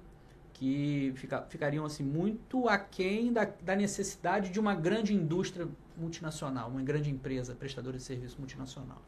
[0.58, 6.82] Que fica, ficariam assim muito aquém da, da necessidade de uma grande indústria multinacional, uma
[6.82, 9.00] grande empresa prestadora de serviço multinacional.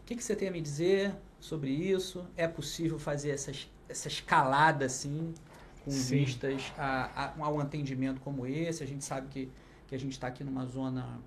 [0.00, 2.26] O que, que você tem a me dizer sobre isso?
[2.34, 3.52] É possível fazer essa,
[3.90, 5.34] essa escalada assim,
[5.84, 6.24] com Sim.
[6.24, 8.82] vistas a, a, a, um atendimento como esse?
[8.82, 9.50] A gente sabe que,
[9.86, 11.20] que a gente está aqui numa zona,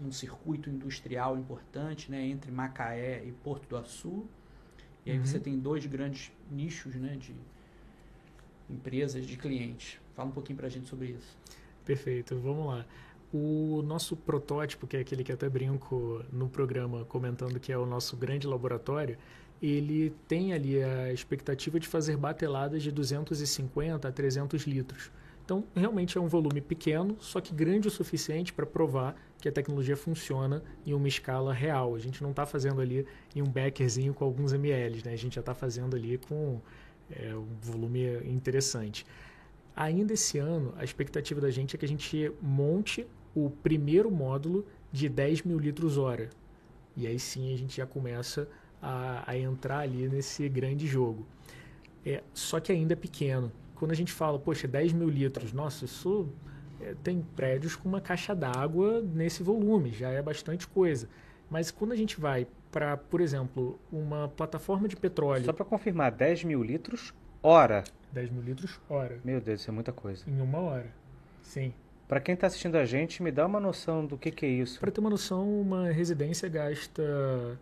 [0.00, 4.24] num circuito industrial importante, né, entre Macaé e Porto do Açu.
[5.04, 5.26] E aí uhum.
[5.26, 7.36] você tem dois grandes nichos né, de,
[8.68, 9.98] empresas, de clientes.
[10.14, 11.36] Fala um pouquinho para a gente sobre isso.
[11.84, 12.86] Perfeito, vamos lá.
[13.32, 17.84] O nosso protótipo, que é aquele que até brinco no programa comentando que é o
[17.84, 19.18] nosso grande laboratório,
[19.60, 25.10] ele tem ali a expectativa de fazer bateladas de 250 a 300 litros.
[25.44, 29.52] Então, realmente é um volume pequeno, só que grande o suficiente para provar que a
[29.52, 31.94] tecnologia funciona em uma escala real.
[31.94, 35.12] A gente não está fazendo ali em um beckerzinho com alguns ml, né?
[35.12, 36.60] a gente já está fazendo ali com
[37.10, 39.06] é um volume interessante.
[39.76, 44.64] Ainda esse ano, a expectativa da gente é que a gente monte o primeiro módulo
[44.92, 46.30] de 10 mil litros hora.
[46.96, 48.48] E aí sim a gente já começa
[48.80, 51.26] a, a entrar ali nesse grande jogo.
[52.06, 53.50] É, só que ainda é pequeno.
[53.74, 56.28] Quando a gente fala, poxa, 10 mil litros, nossa, isso
[56.80, 61.08] é, tem prédios com uma caixa d'água nesse volume, já é bastante coisa.
[61.50, 65.44] Mas quando a gente vai para, por exemplo, uma plataforma de petróleo.
[65.44, 67.84] Só para confirmar, 10 mil litros hora.
[68.10, 69.20] 10 mil litros hora.
[69.24, 70.28] Meu Deus, isso é muita coisa.
[70.28, 70.90] Em uma hora.
[71.40, 71.72] Sim.
[72.08, 74.80] Para quem está assistindo a gente, me dá uma noção do que, que é isso.
[74.80, 77.56] Para ter uma noção, uma residência gasta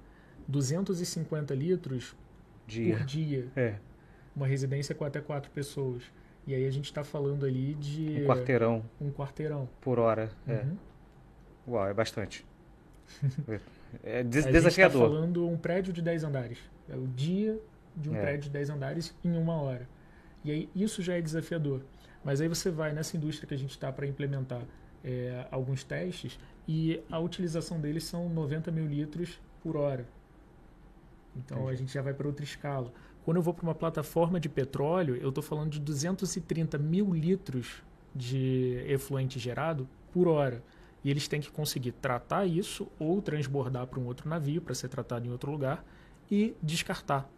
[0.48, 2.16] 250 litros
[2.66, 2.96] dia.
[2.96, 3.48] por dia.
[3.54, 3.74] É.
[4.34, 6.04] Uma residência com até quatro pessoas.
[6.46, 8.22] E aí a gente está falando ali de...
[8.22, 8.82] Um quarteirão.
[8.98, 9.68] Um quarteirão.
[9.78, 10.54] Por hora, é.
[10.54, 10.76] uhum.
[11.68, 12.46] Uau, é bastante.
[14.02, 15.02] é des a desafiador.
[15.02, 16.58] Gente está falando um prédio de 10 andares.
[16.88, 17.58] É o dia
[17.96, 18.20] de um é.
[18.20, 19.88] prédio de 10 andares em uma hora.
[20.44, 21.82] E aí isso já é desafiador.
[22.24, 24.62] Mas aí você vai nessa indústria que a gente está para implementar
[25.04, 30.06] é, alguns testes e a utilização deles são 90 mil litros por hora.
[31.36, 31.72] Então Entendi.
[31.72, 32.92] a gente já vai para outra escala.
[33.24, 37.82] Quando eu vou para uma plataforma de petróleo, eu estou falando de 230 mil litros
[38.14, 40.62] de efluente gerado por hora.
[41.04, 44.88] E eles têm que conseguir tratar isso ou transbordar para um outro navio para ser
[44.88, 45.84] tratado em outro lugar
[46.30, 47.28] e descartar.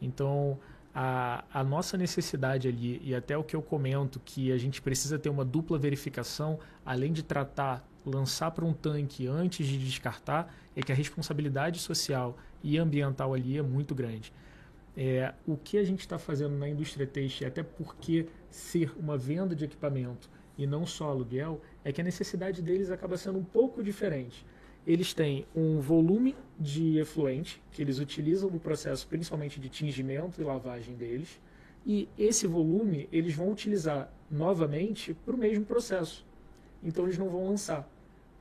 [0.00, 0.58] Então,
[0.94, 5.18] a, a nossa necessidade ali, e até o que eu comento, que a gente precisa
[5.18, 10.82] ter uma dupla verificação, além de tratar, lançar para um tanque antes de descartar, é
[10.82, 14.32] que a responsabilidade social e ambiental ali é muito grande.
[14.96, 19.54] É, o que a gente está fazendo na indústria têxtil, até porque ser uma venda
[19.54, 23.82] de equipamento e não só aluguel, é que a necessidade deles acaba sendo um pouco
[23.82, 24.44] diferente
[24.86, 30.44] eles têm um volume de efluente que eles utilizam no processo principalmente de tingimento e
[30.44, 31.40] lavagem deles,
[31.86, 36.24] e esse volume eles vão utilizar novamente para o mesmo processo.
[36.82, 37.88] Então eles não vão lançar.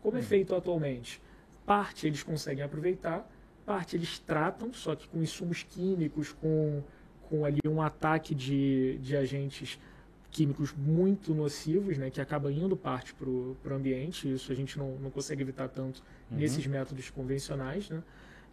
[0.01, 0.23] Como é hum.
[0.23, 1.21] feito atualmente?
[1.65, 3.29] Parte eles conseguem aproveitar,
[3.65, 6.83] parte eles tratam, só que com insumos químicos, com,
[7.29, 9.79] com ali um ataque de, de agentes
[10.33, 14.33] químicos muito nocivos, né, que acaba indo parte para o ambiente.
[14.33, 16.37] Isso a gente não, não consegue evitar tanto uhum.
[16.37, 17.87] nesses métodos convencionais.
[17.87, 18.01] Né?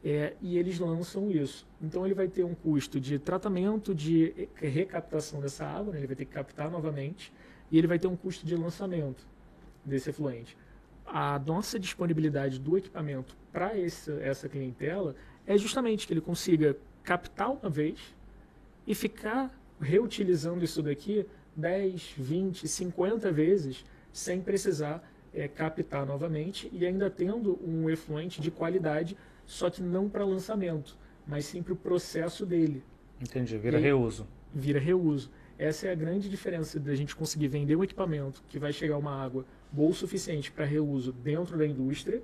[0.04, 1.66] É, e eles lançam isso.
[1.80, 6.00] Então ele vai ter um custo de tratamento, de recaptação dessa água, né?
[6.00, 7.32] ele vai ter que captar novamente,
[7.70, 9.26] e ele vai ter um custo de lançamento
[9.82, 10.56] desse efluente.
[11.06, 15.16] A nossa disponibilidade do equipamento para essa clientela
[15.46, 18.14] é justamente que ele consiga captar uma vez
[18.86, 26.84] e ficar reutilizando isso daqui 10, 20, 50 vezes sem precisar é, captar novamente e
[26.84, 31.76] ainda tendo um efluente de qualidade, só que não para lançamento, mas sim para o
[31.76, 32.82] processo dele.
[33.20, 34.26] Entendi, vira e reuso.
[34.52, 35.30] Vira reuso.
[35.58, 39.12] Essa é a grande diferença da gente conseguir vender um equipamento que vai chegar uma
[39.12, 42.22] água boa o suficiente para reuso dentro da indústria,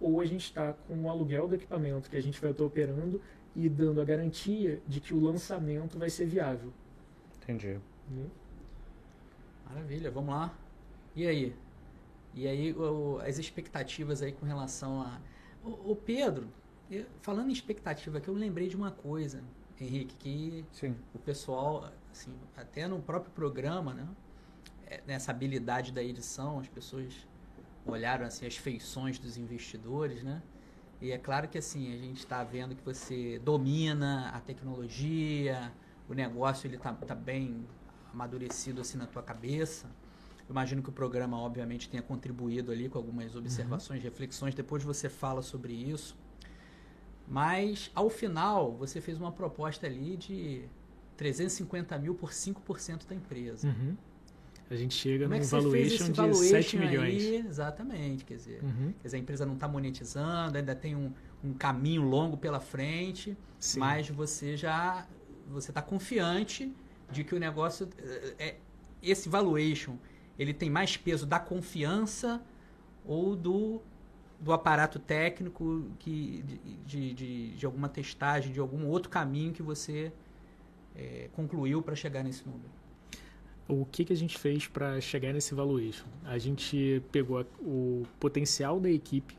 [0.00, 3.20] ou a gente está com o aluguel do equipamento que a gente vai estar operando
[3.54, 6.72] e dando a garantia de que o lançamento vai ser viável.
[7.42, 7.78] Entendi.
[8.10, 8.26] Hum.
[9.68, 10.54] Maravilha, vamos lá.
[11.14, 11.54] E aí?
[12.34, 15.20] E aí o, as expectativas aí com relação a.
[15.64, 16.48] O, o Pedro,
[16.90, 19.42] eu, falando em expectativa aqui, eu lembrei de uma coisa,
[19.80, 20.96] Henrique, que Sim.
[21.14, 24.08] o pessoal, assim, até no próprio programa, né?
[24.86, 27.12] É, nessa habilidade da edição, as pessoas
[27.84, 30.42] olharam assim as feições dos investidores, né?
[31.00, 35.72] E é claro que assim, a gente está vendo que você domina a tecnologia,
[36.08, 37.66] o negócio ele está tá bem
[38.12, 39.86] amadurecido assim na tua cabeça.
[40.48, 44.04] Eu imagino que o programa, obviamente, tenha contribuído ali com algumas observações, uhum.
[44.04, 44.54] reflexões.
[44.54, 46.16] Depois você fala sobre isso.
[47.26, 50.62] Mas, ao final, você fez uma proposta ali de
[51.18, 53.68] 350 mil por 5% da empresa.
[53.68, 53.94] Uhum.
[54.70, 57.22] A gente chega Como num é valuation de valuation 7 milhões.
[57.22, 57.36] Aí?
[57.36, 58.24] Exatamente.
[58.24, 58.92] Quer dizer, uhum.
[59.00, 63.36] quer dizer, a empresa não está monetizando, ainda tem um, um, caminho longo pela frente,
[63.58, 63.80] Sim.
[63.80, 65.06] mas você já
[65.50, 66.70] você está confiante
[67.10, 68.56] de que o negócio eh, é
[69.02, 69.96] esse valuation
[70.38, 72.42] ele tem mais peso da confiança
[73.04, 73.80] ou do,
[74.40, 76.44] do aparato técnico que
[76.86, 80.12] de, de, de alguma testagem de algum outro caminho que você
[80.96, 82.78] é, concluiu para chegar nesse número
[83.68, 86.06] o que, que a gente fez para chegar nesse valuation?
[86.24, 89.36] A gente pegou o potencial da equipe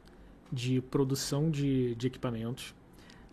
[0.51, 2.75] de produção de, de equipamentos,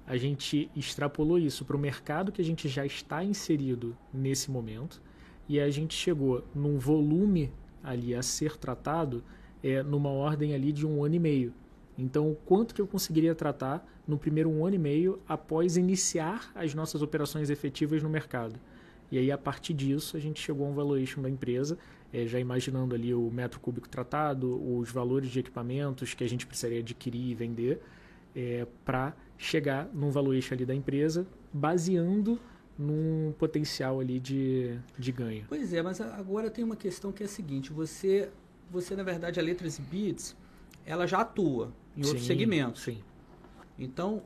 [0.07, 5.03] a gente extrapolou isso para o mercado que a gente já está inserido nesse momento
[5.49, 9.23] e a gente chegou num volume ali a ser tratado
[9.63, 11.53] é, numa ordem ali de um ano e meio.
[11.99, 16.75] Então, quanto que eu conseguiria tratar no primeiro um ano e meio após iniciar as
[16.75, 18.61] nossas operações efetivas no mercado?
[19.11, 21.79] E aí, a partir disso, a gente chegou a um valuation da empresa,
[22.13, 26.47] é, já imaginando ali o metro cúbico tratado, os valores de equipamentos que a gente
[26.47, 27.81] precisaria adquirir e vender,
[28.37, 32.39] é, para chegar num valuation ali da empresa, baseando
[32.79, 35.47] num potencial ali de, de ganho.
[35.49, 38.31] Pois é, mas agora tem uma questão que é a seguinte, você
[38.71, 40.37] você, na verdade, a Letras e Bits,
[40.85, 42.83] ela já atua em outros Sim, segmentos.
[42.83, 42.99] Sim.
[43.79, 44.23] Então,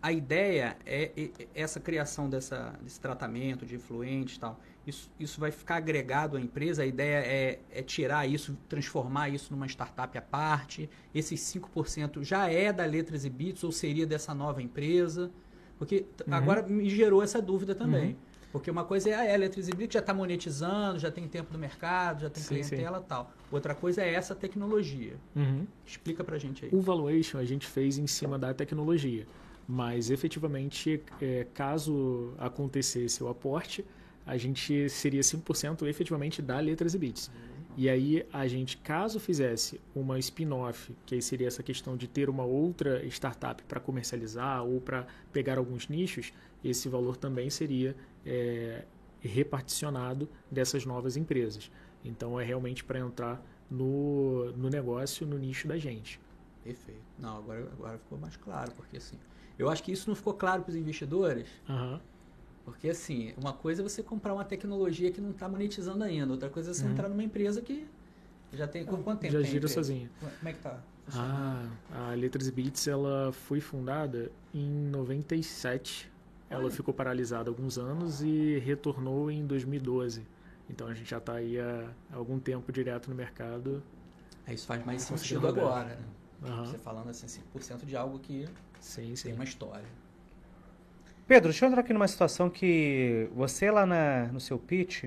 [0.00, 4.58] a ideia é, é- é essa criação dessa, desse tratamento de influentes e tal.
[4.86, 6.82] Isso, isso vai ficar agregado à empresa.
[6.82, 10.90] A ideia é, é tirar isso, transformar isso numa startup à parte.
[11.14, 15.30] Esses 5% já é da Letras e Bits ou seria dessa nova empresa?
[15.78, 16.34] Porque Uhum.
[16.34, 18.10] agora me gerou essa dúvida também.
[18.10, 18.16] Uhum.
[18.52, 21.58] Porque uma coisa é a Letras e Bits já está monetizando, já tem tempo no
[21.58, 23.32] mercado, já tem Sim, clientela e tal.
[23.50, 25.14] Outra coisa é essa tecnologia.
[25.34, 25.66] Uhum.
[25.86, 26.70] Explica pra gente aí.
[26.72, 29.26] O valuation a gente fez em cima da tecnologia,
[29.66, 33.84] mas efetivamente, é, caso acontecesse o aporte,
[34.26, 37.30] a gente seria 5% efetivamente da Letras e Bits.
[37.76, 42.28] E aí a gente, caso fizesse uma spin-off, que aí seria essa questão de ter
[42.28, 46.32] uma outra startup para comercializar ou para pegar alguns nichos,
[46.62, 48.84] esse valor também seria é,
[49.20, 51.70] reparticionado dessas novas empresas.
[52.04, 56.20] Então é realmente para entrar no, no negócio, no nicho da gente.
[56.62, 57.00] Perfeito.
[57.18, 59.18] Não, agora, agora ficou mais claro, porque assim,
[59.58, 62.00] eu acho que isso não ficou claro para os investidores, Aham.
[62.64, 66.48] Porque assim, uma coisa é você comprar uma tecnologia que não está monetizando ainda, outra
[66.48, 66.92] coisa é você Uhum.
[66.92, 67.86] entrar numa empresa que
[68.52, 70.10] já tem qu- quanto tempo Já gira sozinha.
[70.20, 70.78] Como é que tá?
[71.14, 76.10] Ah, a Letras e Beats ela foi fundada em 97.
[76.48, 80.22] Ela ficou paralisada alguns anos e retornou em 2012.
[80.68, 83.82] Então a gente já está aí há algum tempo direto no mercado.
[84.46, 85.98] Aí isso faz mais sentido agora, né?
[86.44, 86.66] Aham.
[86.66, 88.46] Você falando assim, 5% de algo que
[88.80, 89.32] Sim, tem sim.
[89.32, 89.86] uma história.
[91.32, 95.04] Pedro, deixa eu entrar aqui numa situação que você lá na- no seu pitch,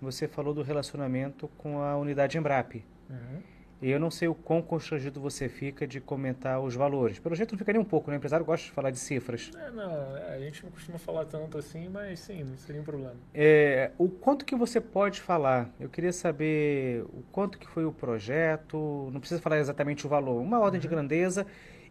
[0.00, 2.76] você falou do relacionamento com a unidade Embrap.
[3.10, 3.40] Uhum.
[3.82, 7.18] E eu não sei o quão constrangido você fica de comentar os valores.
[7.18, 8.16] Pelo jeito não fica nem um pouco, né?
[8.16, 9.50] O empresário gosta de falar de cifras.
[9.58, 13.16] É, não, a gente não costuma falar tanto assim, mas sim, não seria um problema.
[13.34, 15.70] É, o quanto que você pode falar?
[15.80, 20.40] Eu queria saber o quanto que foi o projeto, não precisa falar exatamente o valor,
[20.40, 21.44] uma ordem de grandeza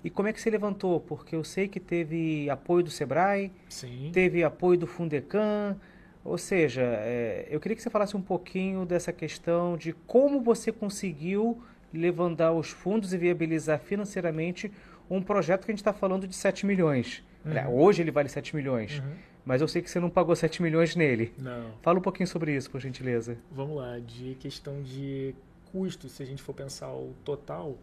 [0.03, 4.09] e como é que se levantou, porque eu sei que teve apoio do Sebrae, Sim.
[4.13, 5.77] teve apoio do Fundecan,
[6.25, 10.71] ou seja, é, eu queria que você falasse um pouquinho dessa questão de como você
[10.71, 11.61] conseguiu
[11.93, 14.71] levantar os fundos e viabilizar financeiramente
[15.09, 17.23] um projeto que a gente está falando de 7 milhões.
[17.45, 17.75] Uhum.
[17.81, 19.13] Hoje ele vale 7 milhões, Uhum.
[19.45, 21.33] mas eu sei que você não pagou 7 milhões nele.
[21.37, 21.71] Não.
[21.81, 23.37] Fala um pouquinho sobre isso, por gentileza.
[23.51, 25.35] Vamos lá, de questão de
[25.71, 27.77] custo, se a gente for pensar o total,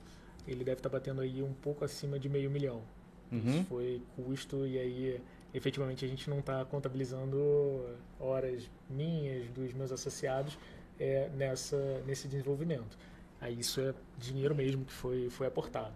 [0.53, 2.83] ele deve estar batendo aí um pouco acima de meio milhão.
[3.31, 3.39] Uhum.
[3.47, 5.21] Isso foi custo e aí
[5.55, 7.87] efetivamente a gente não está contabilizando
[8.19, 10.59] horas minhas, dos meus associados
[10.99, 12.99] é, nessa, nesse desenvolvimento.
[13.41, 15.95] Aí isso é dinheiro mesmo que foi, foi aportado.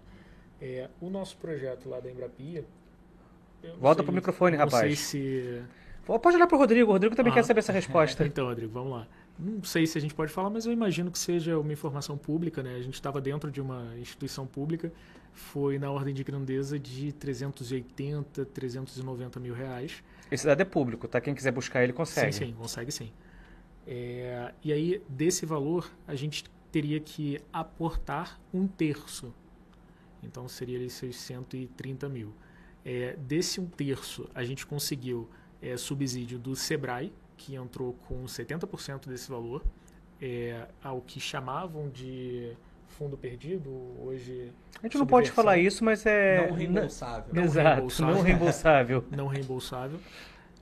[0.61, 2.65] É, o nosso projeto lá da Embrapia...
[3.81, 4.83] Volta sei- pro microfone, não rapaz.
[4.83, 5.63] sei se
[6.07, 7.37] Pode olhar pro Rodrigo, o Rodrigo também Ah.
[7.37, 8.25] quer saber essa resposta.
[8.27, 9.09] então, Rodrigo, vamos lá.
[9.39, 12.63] Não sei se a gente pode falar, mas eu imagino que seja uma informação pública,
[12.63, 12.77] né?
[12.77, 14.93] A gente estava dentro de uma instituição pública,
[15.33, 20.03] foi na ordem de grandeza de 380, 390 mil reais.
[20.31, 21.21] Esse dado é público, tá?
[21.21, 22.33] Quem quiser buscar ele consegue.
[22.33, 23.13] Sim, sim, consegue sim.
[23.87, 29.35] É, e aí, desse valor, a gente teria que aportar um terço.
[30.23, 32.33] Então, seria ali seus 130 mil.
[32.85, 35.29] É, desse um terço, a gente conseguiu
[35.61, 39.65] é, subsídio do Sebrae, que entrou com 70% desse valor,
[40.21, 42.57] é, ao que chamavam de
[42.89, 43.71] fundo perdido,
[44.01, 46.47] hoje A gente não pode falar isso, mas é.
[46.49, 47.35] não reembolsável.
[47.35, 48.15] Não Exato, reembolsável.
[48.15, 49.05] não reembolsável.
[49.11, 50.01] não reembolsável.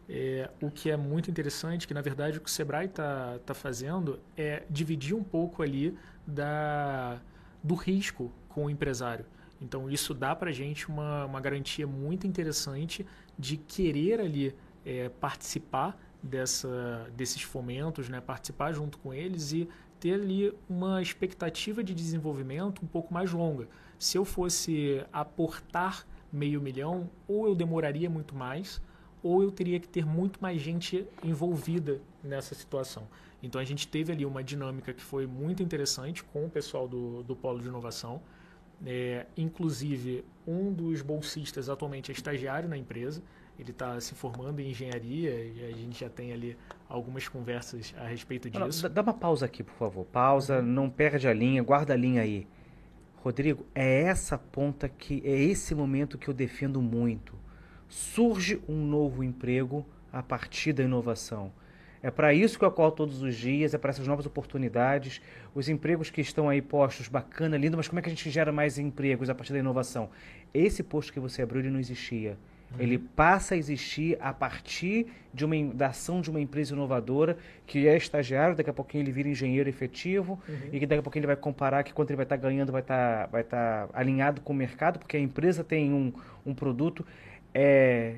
[0.09, 3.55] É, o que é muito interessante, que na verdade o que o Sebrae está tá
[3.55, 7.21] fazendo é dividir um pouco ali da,
[7.63, 9.25] do risco com o empresário.
[9.61, 13.07] Então isso dá para a gente uma, uma garantia muito interessante
[13.39, 14.55] de querer ali
[14.85, 18.21] é, participar dessa, desses fomentos, né?
[18.21, 23.69] participar junto com eles e ter ali uma expectativa de desenvolvimento um pouco mais longa.
[23.99, 28.81] Se eu fosse aportar meio milhão, ou eu demoraria muito mais,
[29.23, 33.07] ou eu teria que ter muito mais gente envolvida nessa situação.
[33.43, 37.23] Então a gente teve ali uma dinâmica que foi muito interessante com o pessoal do,
[37.23, 38.23] do Polo de Inovação.
[38.85, 43.23] É, inclusive, um dos bolsistas atualmente é estagiário na empresa.
[43.63, 46.57] Ele está se formando em engenharia e a gente já tem ali
[46.89, 48.83] algumas conversas a respeito disso.
[48.83, 50.05] dá- dá uma pausa aqui, por favor.
[50.07, 52.45] Pausa, não perde a linha, guarda a linha aí.
[53.19, 57.35] Rodrigo, é essa ponta que é esse momento que eu defendo muito.
[57.89, 61.53] Surge um novo emprego a partir da inovação.
[62.03, 65.21] É para isso que eu acordo todos os dias, é para essas novas oportunidades,
[65.55, 68.51] os empregos que estão aí postos, bacana, lindo, mas como é que a gente gera
[68.51, 70.11] mais empregos a partir da inovação?
[70.53, 72.37] Esse posto que você abriu, ele não existia.
[72.79, 77.87] Ele passa a existir a partir de uma, da ação de uma empresa inovadora que
[77.87, 80.57] é estagiário, daqui a pouquinho ele vira engenheiro efetivo uhum.
[80.73, 82.73] e que daqui a pouquinho ele vai comparar que quanto ele vai estar tá ganhando
[82.73, 86.13] vai estar tá, vai tá alinhado com o mercado, porque a empresa tem um,
[86.45, 87.05] um produto.
[87.55, 88.17] É,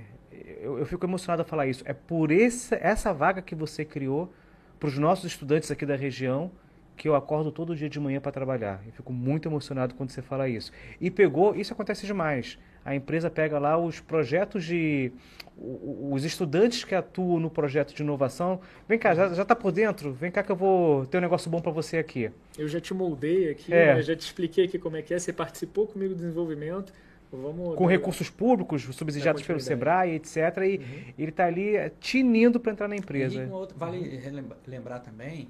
[0.60, 1.82] eu, eu fico emocionado a falar isso.
[1.86, 4.32] É por esse, essa vaga que você criou
[4.78, 6.50] para os nossos estudantes aqui da região
[6.96, 8.80] que eu acordo todo dia de manhã para trabalhar.
[8.86, 10.72] Eu fico muito emocionado quando você fala isso.
[11.00, 12.58] E pegou, isso acontece demais.
[12.84, 15.10] A empresa pega lá os projetos de.
[15.56, 18.60] os estudantes que atuam no projeto de inovação.
[18.86, 20.12] Vem cá, já está por dentro?
[20.12, 22.30] Vem cá que eu vou ter um negócio bom para você aqui.
[22.58, 23.94] Eu já te moldei aqui, é.
[23.94, 24.02] né?
[24.02, 25.18] já te expliquei aqui como é que é.
[25.18, 26.92] Você participou comigo do desenvolvimento.
[27.32, 30.36] Vamos com recursos públicos, subsidiados pelo Sebrae, etc.
[30.36, 31.14] E uhum.
[31.18, 33.42] ele está ali eh, tinindo para entrar na empresa.
[33.42, 34.20] E outro, vale
[34.66, 35.48] lembrar também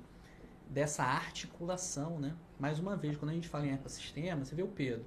[0.70, 2.32] dessa articulação, né?
[2.59, 5.05] Mais uma vez, quando a gente fala em ecossistema, você vê o Pedro.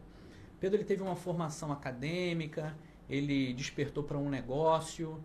[0.59, 2.75] Pedro ele teve uma formação acadêmica,
[3.09, 5.23] ele despertou para um negócio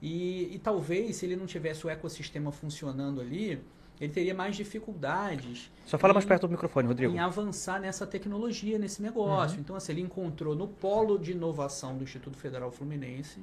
[0.00, 3.62] e, e talvez se ele não tivesse o ecossistema funcionando ali,
[4.00, 5.72] ele teria mais dificuldades.
[5.86, 7.14] Só fala em, mais perto do microfone, Rodrigo.
[7.14, 9.56] Em avançar nessa tecnologia, nesse negócio.
[9.56, 9.62] Uhum.
[9.62, 13.40] Então, assim, ele encontrou no polo de inovação do Instituto Federal Fluminense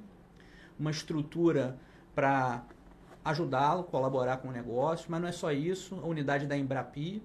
[0.80, 1.78] uma estrutura
[2.14, 2.64] para
[3.26, 7.24] ajudá-lo, colaborar com o negócio, mas não é só isso, a unidade da Embrapi,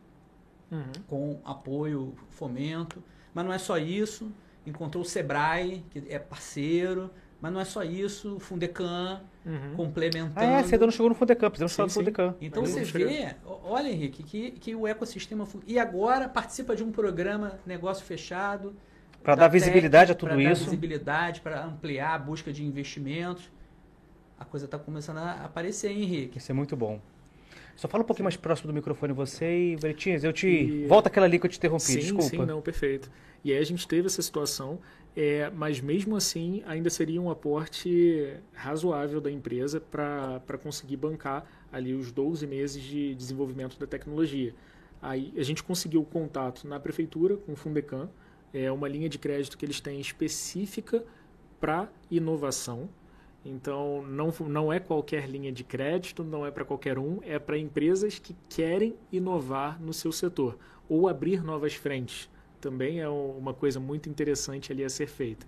[0.70, 0.92] uhum.
[1.06, 3.02] com apoio, fomento,
[3.39, 4.32] mas não é só isso,
[4.66, 7.09] encontrou o Sebrae, que é parceiro,
[7.41, 9.76] mas não é só isso, o Fundecan uhum.
[9.76, 10.32] complementando.
[10.34, 12.34] Ah, é, você ainda não chegou no Fundecan, precisamos falar do Fundecan.
[12.41, 15.47] Então você vê, olha Henrique, que, que o ecossistema...
[15.68, 18.74] E agora participa de um programa Negócio Fechado...
[19.22, 20.43] Para dar visibilidade a tudo isso.
[20.43, 23.49] Para dar visibilidade, para ampliar a busca de investimentos
[24.36, 26.39] a coisa está começando a aparecer, hein, Henrique?
[26.39, 27.01] Isso é muito bom.
[27.79, 30.49] Só fala um pouquinho mais próximo do microfone você e, Bretinhas, eu te...
[30.49, 30.87] E...
[30.89, 32.29] Volta aquela ali que eu te interrompi, sim, desculpa.
[32.29, 33.09] Sim, não, perfeito.
[33.45, 34.81] E aí a gente teve essa situação,
[35.14, 41.95] é, mas mesmo assim ainda seria um aporte razoável da empresa para conseguir bancar ali
[41.95, 44.53] os 12 meses de desenvolvimento da tecnologia.
[45.01, 48.11] Aí a gente conseguiu contato na prefeitura com o Fundecan,
[48.53, 51.05] é uma linha de crédito que eles têm específica
[51.61, 52.89] para inovação,
[53.45, 57.57] então, não, não é qualquer linha de crédito, não é para qualquer um, é para
[57.57, 60.59] empresas que querem inovar no seu setor
[60.89, 62.28] ou abrir novas frentes.
[62.61, 65.47] Também é uma coisa muito interessante ali a ser feita.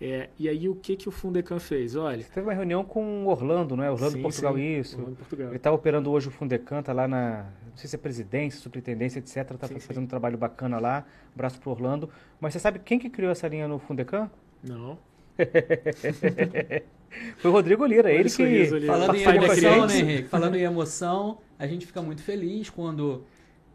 [0.00, 1.96] É, e aí, o que, que o Fundecan fez?
[1.96, 2.22] Olha.
[2.22, 3.90] Você teve uma reunião com o Orlando, não é?
[3.90, 4.78] Orlando sim, Portugal, sim.
[4.78, 4.96] isso.
[4.96, 5.48] Orlando Portugal.
[5.48, 7.46] Ele está operando hoje o Fundecan, está lá na.
[7.68, 9.50] Não sei se é presidência, superintendência, etc.
[9.54, 11.04] Está fazendo um trabalho bacana lá.
[11.30, 12.08] Um abraço para Orlando.
[12.40, 14.30] Mas você sabe quem que criou essa linha no Fundecan?
[14.62, 14.98] Não.
[17.38, 18.86] Foi o Rodrigo Lira, ele que.
[18.86, 20.28] Falando em emoção, né, Henrique?
[20.28, 23.24] Falando em emoção, a gente fica muito feliz quando,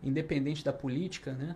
[0.03, 1.55] independente da política, né?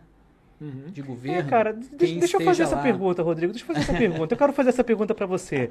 [0.60, 0.86] Uhum.
[0.92, 1.40] De governo.
[1.40, 2.70] É, cara, deixa, deixa eu fazer lá...
[2.70, 3.54] essa pergunta, Rodrigo.
[3.54, 4.34] Deixa eu fazer essa pergunta.
[4.34, 5.70] Eu quero fazer essa pergunta para você.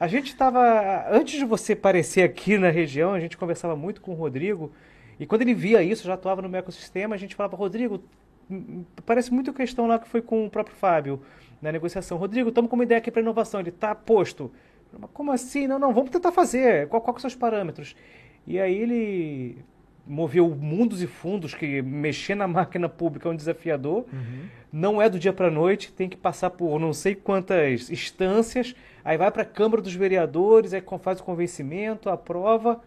[0.00, 1.06] A gente estava.
[1.10, 4.72] Antes de você aparecer aqui na região, a gente conversava muito com o Rodrigo.
[5.20, 8.02] E quando ele via isso, já atuava no meu ecossistema, a gente falava, Rodrigo,
[8.50, 11.22] hum, hum, parece muito a questão lá que foi com o próprio Fábio
[11.62, 12.18] na negociação.
[12.18, 13.60] Rodrigo, estamos com uma ideia aqui para inovação.
[13.60, 14.50] Ele está posto.
[15.12, 15.66] Como assim?
[15.66, 16.88] Não, não, vamos tentar fazer.
[16.88, 17.94] Qual, qual são os parâmetros?
[18.46, 19.58] E aí ele
[20.06, 24.04] moveu mundos e fundos, que mexer na máquina pública é um desafiador.
[24.12, 24.46] Uhum.
[24.72, 28.74] Não é do dia para a noite, tem que passar por não sei quantas instâncias.
[29.04, 32.80] Aí vai para a Câmara dos Vereadores, aí faz o convencimento, aprova.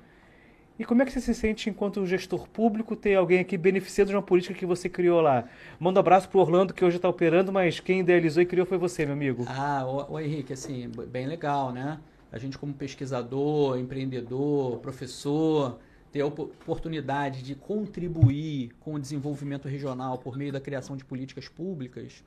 [0.79, 4.15] E como é que você se sente enquanto gestor público ter alguém aqui beneficiando de
[4.15, 5.45] uma política que você criou lá?
[5.79, 8.77] Manda um abraço pro Orlando que hoje está operando, mas quem idealizou e criou foi
[8.77, 9.43] você, meu amigo.
[9.47, 11.99] Ah, o, o Henrique, assim, bem legal, né?
[12.31, 15.79] A gente como pesquisador, empreendedor, professor,
[16.11, 21.47] ter a oportunidade de contribuir com o desenvolvimento regional por meio da criação de políticas
[21.47, 22.23] públicas,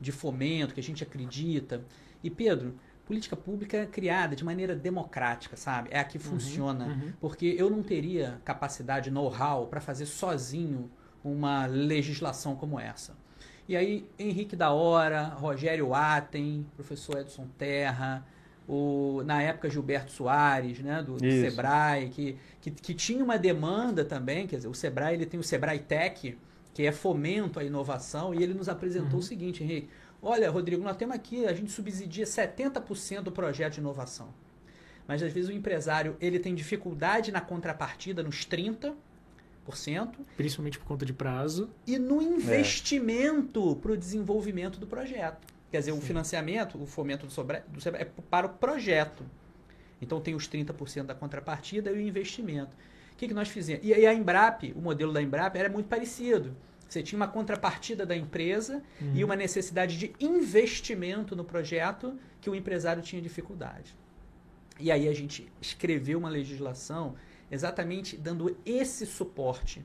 [0.00, 1.82] de fomento, que a gente acredita.
[2.22, 2.74] E Pedro,
[3.06, 5.88] política pública criada de maneira democrática, sabe?
[5.92, 6.86] É a que uhum, funciona.
[6.86, 7.12] Uhum.
[7.20, 10.90] Porque eu não teria capacidade, know-how para fazer sozinho
[11.24, 13.16] uma legislação como essa.
[13.68, 18.24] E aí, Henrique da Hora, Rogério Atem, professor Edson Terra,
[18.68, 24.04] o, na época Gilberto Soares, né, do, do Sebrae, que, que, que, tinha uma demanda
[24.04, 26.36] também, quer dizer, o Sebrae ele tem o Sebrae Tech,
[26.74, 29.18] que é fomento à inovação, e ele nos apresentou uhum.
[29.18, 29.88] o seguinte, Henrique,
[30.22, 34.32] Olha, Rodrigo, nós temos aqui, a gente subsidia 70% do projeto de inovação.
[35.06, 38.94] Mas às vezes o empresário ele tem dificuldade na contrapartida, nos 30%.
[40.36, 41.70] Principalmente por conta de prazo.
[41.86, 43.82] E no investimento é.
[43.82, 45.46] para o desenvolvimento do projeto.
[45.70, 45.98] Quer dizer, Sim.
[45.98, 49.24] o financiamento, o fomento do, sobre, do é para o projeto.
[50.00, 52.76] Então tem os 30% da contrapartida e o investimento.
[53.12, 53.84] O que, que nós fizemos?
[53.84, 56.54] E aí a Embrap, o modelo da Embrap era muito parecido.
[56.88, 59.12] Você tinha uma contrapartida da empresa uhum.
[59.14, 63.94] e uma necessidade de investimento no projeto que o empresário tinha dificuldade.
[64.78, 67.14] E aí a gente escreveu uma legislação
[67.50, 69.84] exatamente dando esse suporte.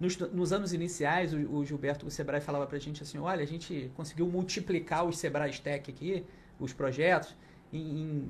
[0.00, 3.42] Nos, nos anos iniciais, o, o Gilberto, o Sebrae falava para a gente assim, olha,
[3.42, 6.24] a gente conseguiu multiplicar os Sebrae Tech aqui,
[6.58, 7.36] os projetos,
[7.72, 8.28] em, em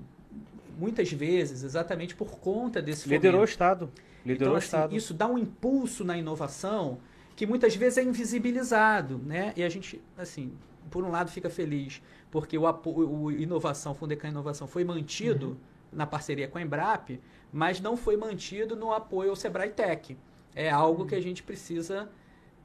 [0.79, 3.51] muitas vezes, exatamente por conta desse Liderou fomento.
[3.51, 3.93] o Estado.
[4.25, 4.87] Liderou então, o Estado.
[4.87, 6.99] Assim, isso dá um impulso na inovação
[7.37, 9.53] que muitas vezes é invisibilizado, né?
[9.57, 10.53] E a gente, assim,
[10.91, 15.57] por um lado fica feliz, porque o, o Inovação, Fundecan Inovação foi mantido uhum.
[15.93, 17.21] na parceria com a Embrap,
[17.53, 20.17] mas não foi mantido no apoio ao Sebrae Tech.
[20.55, 22.09] É algo que a gente precisa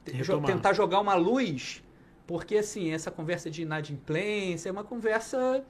[0.06, 1.82] jo tentar jogar uma luz,
[2.26, 5.64] porque assim, essa conversa de inadimplência é uma conversa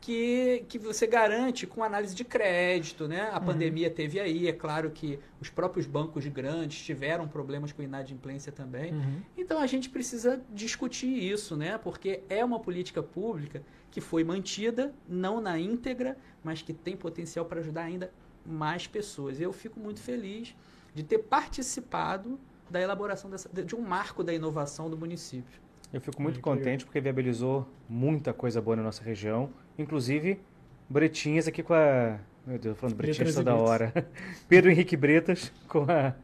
[0.00, 3.28] que, que você garante com análise de crédito, né?
[3.30, 3.46] A uhum.
[3.46, 8.94] pandemia teve aí, é claro que os próprios bancos grandes tiveram problemas com inadimplência também.
[8.94, 9.20] Uhum.
[9.36, 11.76] Então a gente precisa discutir isso, né?
[11.76, 17.44] Porque é uma política pública que foi mantida, não na íntegra, mas que tem potencial
[17.44, 18.10] para ajudar ainda
[18.44, 19.40] mais pessoas.
[19.40, 20.54] Eu fico muito feliz
[20.94, 22.38] de ter participado
[22.70, 25.60] da elaboração dessa, de um marco da inovação do município.
[25.92, 30.40] Eu fico muito contente porque viabilizou muita coisa boa na nossa região, inclusive
[30.88, 32.18] Bretinhas aqui com a.
[32.46, 33.92] Meu Deus, falando Bretinhas toda hora.
[34.48, 36.14] Pedro Henrique Bretas com a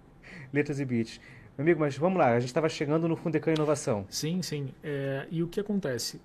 [0.53, 1.21] Letras e Beats.
[1.57, 4.05] Meu amigo, mas vamos lá, a gente estava chegando no Fundecam Inovação.
[4.09, 4.75] Sim, sim.
[4.85, 6.21] É, e o que acontece?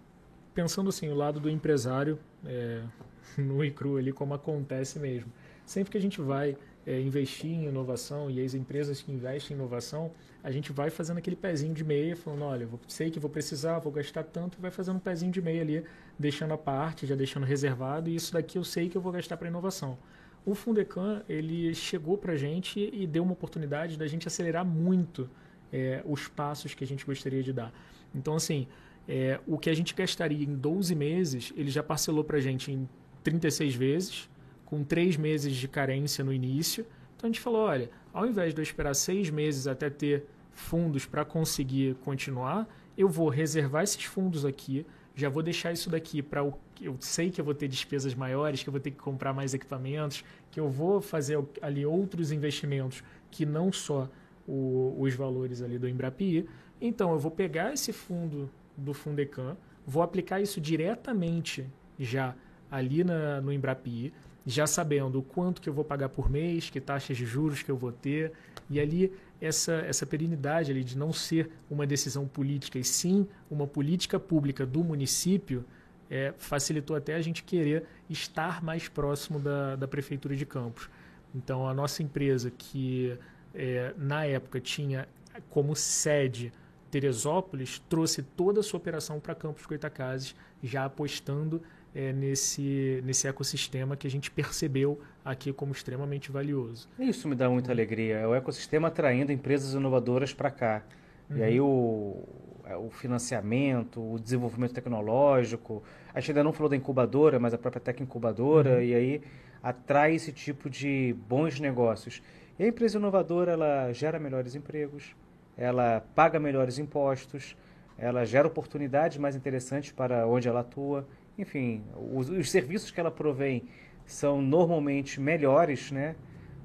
[0.54, 2.82] Pensando assim, o lado do empresário, é,
[3.38, 5.32] no e cru ali, como acontece mesmo.
[5.66, 9.60] Sempre que a gente vai é, investir em inovação e as empresas que investem em
[9.60, 10.12] inovação,
[10.44, 13.80] a gente vai fazendo aquele pezinho de meia, falando, olha, vou, sei que vou precisar,
[13.80, 15.84] vou gastar tanto, vai fazendo um pezinho de meia ali,
[16.18, 19.38] deixando a parte, já deixando reservado, e isso daqui eu sei que eu vou gastar
[19.38, 19.98] para inovação.
[20.44, 25.30] O Fundecan, ele chegou para a gente e deu uma oportunidade da gente acelerar muito
[25.72, 27.72] é, os passos que a gente gostaria de dar.
[28.14, 28.68] Então, assim,
[29.08, 32.72] é, o que a gente gastaria em 12 meses, ele já parcelou para a gente
[32.72, 32.90] em
[33.24, 34.30] 36 vezes,
[34.72, 38.62] com 3 meses de carência no início, então a gente falou, olha, ao invés de
[38.62, 42.68] eu esperar seis meses até ter fundos para conseguir continuar,
[42.98, 47.30] eu vou reservar esses fundos aqui, já vou deixar isso daqui para o eu sei
[47.30, 50.60] que eu vou ter despesas maiores, que eu vou ter que comprar mais equipamentos, que
[50.60, 54.10] eu vou fazer ali outros investimentos que não só
[54.48, 56.50] o, os valores ali do Embrapi.
[56.80, 59.56] Então eu vou pegar esse fundo do Fundecan,
[59.86, 61.70] vou aplicar isso diretamente
[62.00, 62.34] já
[62.72, 64.12] ali na, no Embrapi,
[64.46, 67.70] já sabendo o quanto que eu vou pagar por mês, que taxas de juros que
[67.70, 68.32] eu vou ter,
[68.70, 73.68] e ali essa, essa perenidade ali de não ser uma decisão política e sim uma
[73.68, 75.66] política pública do município,
[76.10, 80.90] é, facilitou até a gente querer estar mais próximo da, da Prefeitura de Campos.
[81.34, 83.18] Então, a nossa empresa, que
[83.56, 85.08] é, na época tinha
[85.50, 86.52] como sede
[86.92, 91.62] Teresópolis, trouxe toda a sua operação para Campos Goitacazes, já apostando
[91.94, 96.88] é, nesse, nesse ecossistema que a gente percebeu aqui como extremamente valioso.
[97.00, 98.18] Isso me dá muita alegria.
[98.18, 100.84] É o ecossistema atraindo empresas inovadoras para cá.
[101.30, 101.38] Uhum.
[101.38, 102.24] E aí o,
[102.66, 105.84] é, o financiamento, o desenvolvimento tecnológico.
[106.14, 108.76] A gente ainda não falou da incubadora, mas a própria Tec Incubadora.
[108.76, 108.82] Uhum.
[108.82, 109.22] E aí
[109.62, 112.22] atrai esse tipo de bons negócios.
[112.58, 115.16] E a empresa inovadora ela gera melhores empregos,
[115.58, 117.56] ela paga melhores impostos,
[117.98, 121.08] ela gera oportunidades mais interessantes para onde ela atua
[121.42, 121.84] enfim,
[122.14, 123.64] os, os, serviços que ela provém
[124.06, 126.16] são normalmente melhores, né?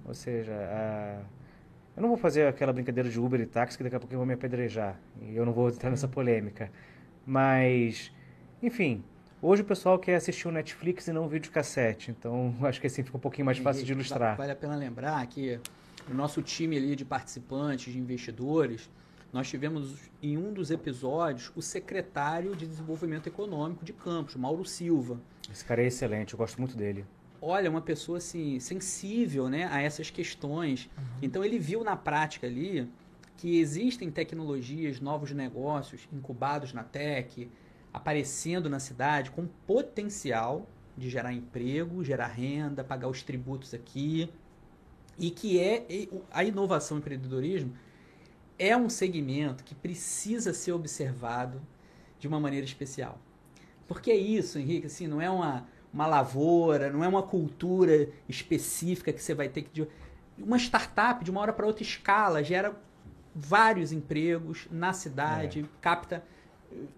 [0.05, 1.20] Ou seja, a,
[1.97, 4.18] eu não vou fazer aquela brincadeira de Uber e táxi que daqui a pouco eu
[4.18, 5.01] vou me apedrejar.
[5.22, 6.70] E eu não vou entrar nessa polêmica.
[7.24, 8.12] Mas,
[8.62, 9.03] enfim,
[9.41, 12.11] hoje o pessoal quer assistir o Netflix e não o videocassete.
[12.11, 14.37] Então, acho que assim fica um pouquinho mais fácil de ilustrar.
[14.37, 15.59] Vale a pena lembrar que
[16.09, 18.91] o nosso time ali de participantes, de investidores,
[19.33, 25.20] nós tivemos em um dos episódios o secretário de Desenvolvimento Econômico de Campos, Mauro Silva.
[25.51, 27.05] Esse cara é excelente, eu gosto muito dele.
[27.41, 30.89] Olha, uma pessoa assim, sensível né, a essas questões.
[30.97, 31.05] Uhum.
[31.22, 32.91] Então ele viu na prática ali
[33.37, 37.49] que existem tecnologias, novos negócios incubados na tech,
[37.93, 40.66] aparecendo na cidade com potencial
[40.97, 44.31] de gerar emprego, gerar renda, pagar os tributos aqui.
[45.18, 45.87] E que é
[46.31, 47.72] a inovação e empreendedorismo
[48.59, 51.61] é um segmento que precisa ser observado
[52.19, 53.19] de uma maneira especial.
[53.87, 59.13] Porque é isso, Henrique, assim, não é uma, uma lavoura, não é uma cultura específica
[59.13, 59.87] que você vai ter que.
[60.39, 62.75] Uma startup, de uma hora para outra, escala, gera
[63.35, 65.65] vários empregos na cidade, é.
[65.81, 66.25] capta.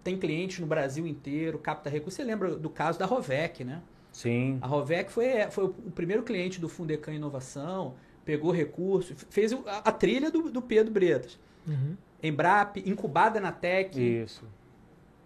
[0.02, 2.14] Tem clientes no Brasil inteiro, capta recursos.
[2.14, 3.82] Você lembra do caso da Rovec, né?
[4.10, 4.58] Sim.
[4.62, 7.94] A Rovec foi, foi o primeiro cliente do Fundecan Inovação,
[8.24, 11.38] pegou recursos, fez a, a trilha do, do Pedro Bretas.
[11.68, 11.96] Uhum.
[12.22, 13.96] Embrap, incubada na Tec.
[13.96, 14.44] Isso.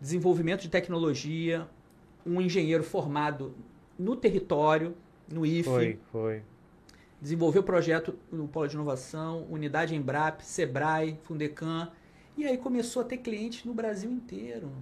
[0.00, 1.66] Desenvolvimento de tecnologia,
[2.26, 3.54] um engenheiro formado
[3.98, 4.94] no território,
[5.30, 5.62] no IFE.
[5.62, 6.42] Foi, foi.
[7.20, 11.88] Desenvolveu projeto no Polo de Inovação, Unidade Embrap, Sebrae, Fundecam.
[12.36, 14.72] E aí começou a ter clientes no Brasil inteiro.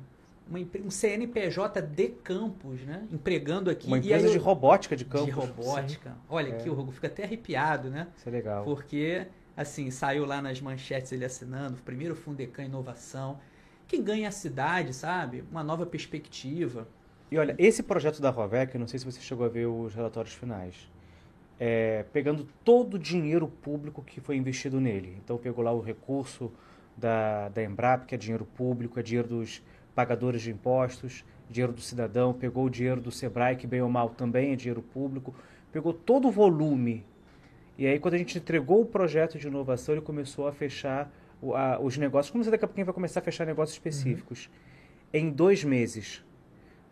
[0.49, 3.07] Uma, um CNPJ de campos, né?
[3.13, 3.87] Empregando aqui.
[3.87, 5.27] Uma empresa eu, de robótica de campos.
[5.27, 6.11] De robótica.
[6.11, 6.17] Sim.
[6.29, 6.57] Olha é.
[6.57, 8.09] aqui, o Hugo fica até arrepiado, né?
[8.17, 8.65] Isso é legal.
[8.65, 9.27] Porque,
[9.61, 13.39] assim, saiu lá nas manchetes ele assinando, primeiro Fundecam Inovação.
[13.87, 15.45] Quem ganha a cidade, sabe?
[15.51, 16.89] Uma nova perspectiva.
[17.31, 20.33] E olha, esse projeto da Rovec, não sei se você chegou a ver os relatórios
[20.33, 20.91] finais,
[21.59, 25.19] é, pegando todo o dinheiro público que foi investido nele.
[25.23, 26.51] Então pegou lá o recurso
[26.97, 29.63] da, da Embrap, que é dinheiro público, é dinheiro dos
[29.95, 34.09] pagadores de impostos, dinheiro do cidadão, pegou o dinheiro do Sebrae, que bem ou mal
[34.09, 35.35] também é dinheiro público,
[35.71, 37.05] pegou todo o volume.
[37.81, 41.11] E aí quando a gente entregou o projeto de inovação, ele começou a fechar
[41.41, 44.51] o, a, os negócios, como você daqui a pouquinho vai começar a fechar negócios específicos.
[45.15, 45.21] Uhum.
[45.21, 46.23] Em dois meses,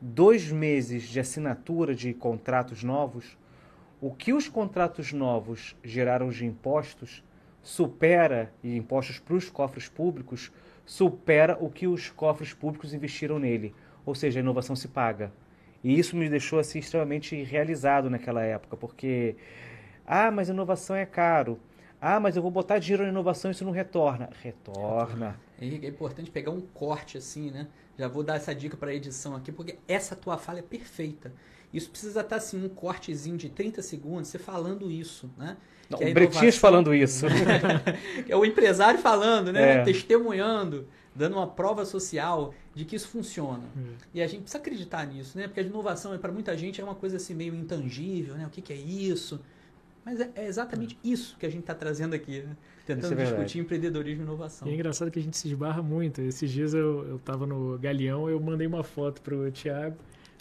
[0.01, 3.37] dois meses de assinatura de contratos novos,
[4.01, 7.23] o que os contratos novos geraram de impostos
[7.63, 10.51] supera, e impostos para os cofres públicos,
[10.87, 13.75] supera o que os cofres públicos investiram nele.
[14.07, 15.31] Ou seja, a inovação se paga.
[15.85, 19.37] E isso me deixou assim extremamente realizado naquela época, porque
[20.09, 21.61] ah, mas inovação é caro.
[22.01, 24.31] Ah, mas eu vou botar dinheiro na inovação e isso não retorna.
[24.43, 25.39] Retorna.
[25.61, 27.67] Henrique, é importante pegar um corte assim, né?
[27.99, 31.33] Já vou dar essa dica para a edição aqui, porque essa tua fala é perfeita.
[31.75, 35.59] Isso precisa estar assim, um cortezinho de 30 segundos, você falando isso, né?
[35.91, 36.15] Não, o.
[36.15, 37.27] Bretinhas falando isso.
[38.27, 39.81] é o empresário falando, né?
[39.81, 39.83] É.
[39.83, 43.65] Testemunhando, dando uma prova social de que isso funciona.
[43.77, 43.95] Hum.
[44.15, 45.49] E a gente precisa acreditar nisso, né?
[45.49, 48.47] Porque a inovação, para muita gente, é uma coisa assim meio intangível, né?
[48.47, 49.41] O que, que é isso?
[50.09, 50.99] Mas é, é exatamente hum.
[51.05, 52.57] isso que a gente está trazendo aqui, né?
[52.87, 54.67] tentando é discutir empreendedorismo e inovação.
[54.67, 56.23] E é engraçado que a gente se esbarra muito.
[56.23, 59.97] Esses dias eu estava no Galeão, eu mandei uma foto para o Thiago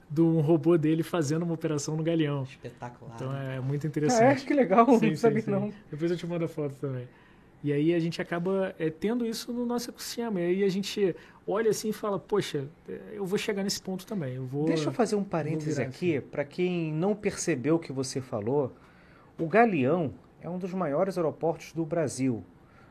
[0.09, 2.43] de um robô dele fazendo uma operação no Galeão.
[2.43, 3.13] Espetacular.
[3.15, 4.24] Então é muito interessante.
[4.24, 5.74] Ah, é, que legal, sim, não sabia sim, não.
[5.91, 7.05] Depois eu te mando a foto também.
[7.61, 10.39] E aí a gente acaba é, tendo isso no nosso ecossistema.
[10.39, 11.13] E aí a gente
[11.45, 12.65] olha assim e fala, poxa,
[13.11, 14.36] eu vou chegar nesse ponto também.
[14.36, 18.22] Eu vou, Deixa eu fazer um parêntese aqui, para quem não percebeu o que você
[18.22, 18.74] falou.
[19.39, 22.43] O Galeão é um dos maiores aeroportos do Brasil.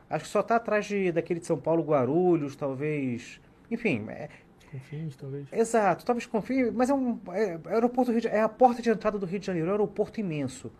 [0.09, 3.41] Acho que só está atrás de, daquele de São Paulo, Guarulhos, talvez.
[3.69, 4.05] Enfim.
[4.09, 4.29] É...
[4.71, 5.47] Confins, talvez.
[5.51, 9.25] Exato, talvez Confins, mas é um é, aeroporto de, é a porta de entrada do
[9.25, 10.71] Rio de Janeiro, é um aeroporto imenso.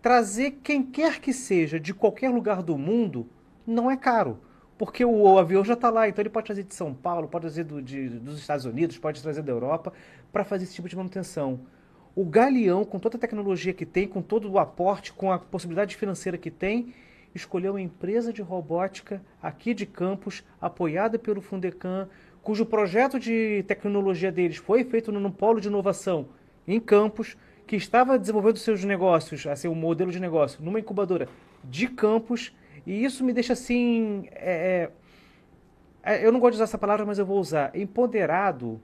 [0.00, 3.28] Trazer quem quer que seja de qualquer lugar do mundo
[3.66, 4.40] não é caro
[4.78, 7.42] porque o, o, avião já está lá, então ele pode trazer de São Paulo, pode
[7.42, 9.92] trazer do, de, dos Estados Unidos, pode trazer da Europa,
[10.32, 11.60] para fazer esse tipo de manutenção.
[12.18, 15.94] O Galeão, com toda a tecnologia que tem, com todo o aporte, com a possibilidade
[15.94, 16.92] financeira que tem,
[17.32, 22.08] escolheu uma empresa de robótica aqui de Campos, apoiada pelo Fundecam,
[22.42, 26.30] cujo projeto de tecnologia deles foi feito no polo de inovação
[26.66, 27.36] em Campos,
[27.68, 31.28] que estava desenvolvendo seus negócios, assim, um modelo de negócio, numa incubadora
[31.62, 32.52] de Campos,
[32.84, 34.26] e isso me deixa assim.
[34.32, 34.90] É,
[36.02, 37.70] é, é eu não gosto de usar essa palavra, mas eu vou usar.
[37.76, 38.80] Empoderado,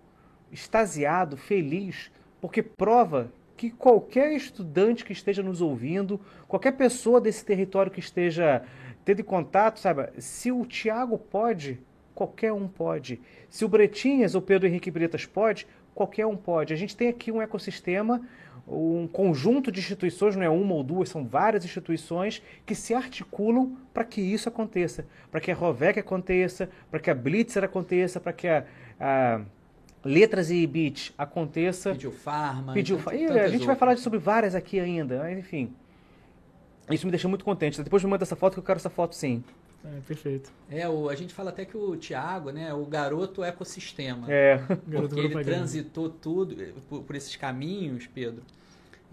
[0.53, 2.12] extasiado, feliz
[2.45, 8.63] porque prova que qualquer estudante que esteja nos ouvindo, qualquer pessoa desse território que esteja
[9.03, 11.81] tendo contato, saiba, se o Tiago pode,
[12.15, 13.19] qualquer um pode.
[13.49, 16.75] Se o Bretinhas ou Pedro Henrique Bretas pode, qualquer um pode.
[16.75, 18.21] A gente tem aqui um ecossistema,
[18.69, 23.75] um conjunto de instituições, não é uma ou duas, são várias instituições que se articulam
[23.95, 28.35] para que isso aconteça, para que a Rovec aconteça, para que a Blitzer aconteça, para
[28.35, 28.67] que a,
[29.01, 29.41] a
[30.05, 31.93] letras e beat aconteça.
[31.93, 32.73] Pediu farma.
[32.73, 33.21] Pediu farma.
[33.21, 33.65] A gente outras.
[33.65, 35.73] vai falar sobre várias aqui ainda, mas enfim.
[36.91, 37.83] Isso me deixou muito contente.
[37.83, 39.43] Depois me manda essa foto que eu quero essa foto sim.
[39.85, 40.51] É, perfeito.
[40.71, 44.27] É, o, a gente fala até que o Thiago, né, o garoto ecossistema.
[44.33, 44.59] É.
[44.59, 48.43] Porque ele transitou tudo eh, por, por, esses caminhos, Pedro.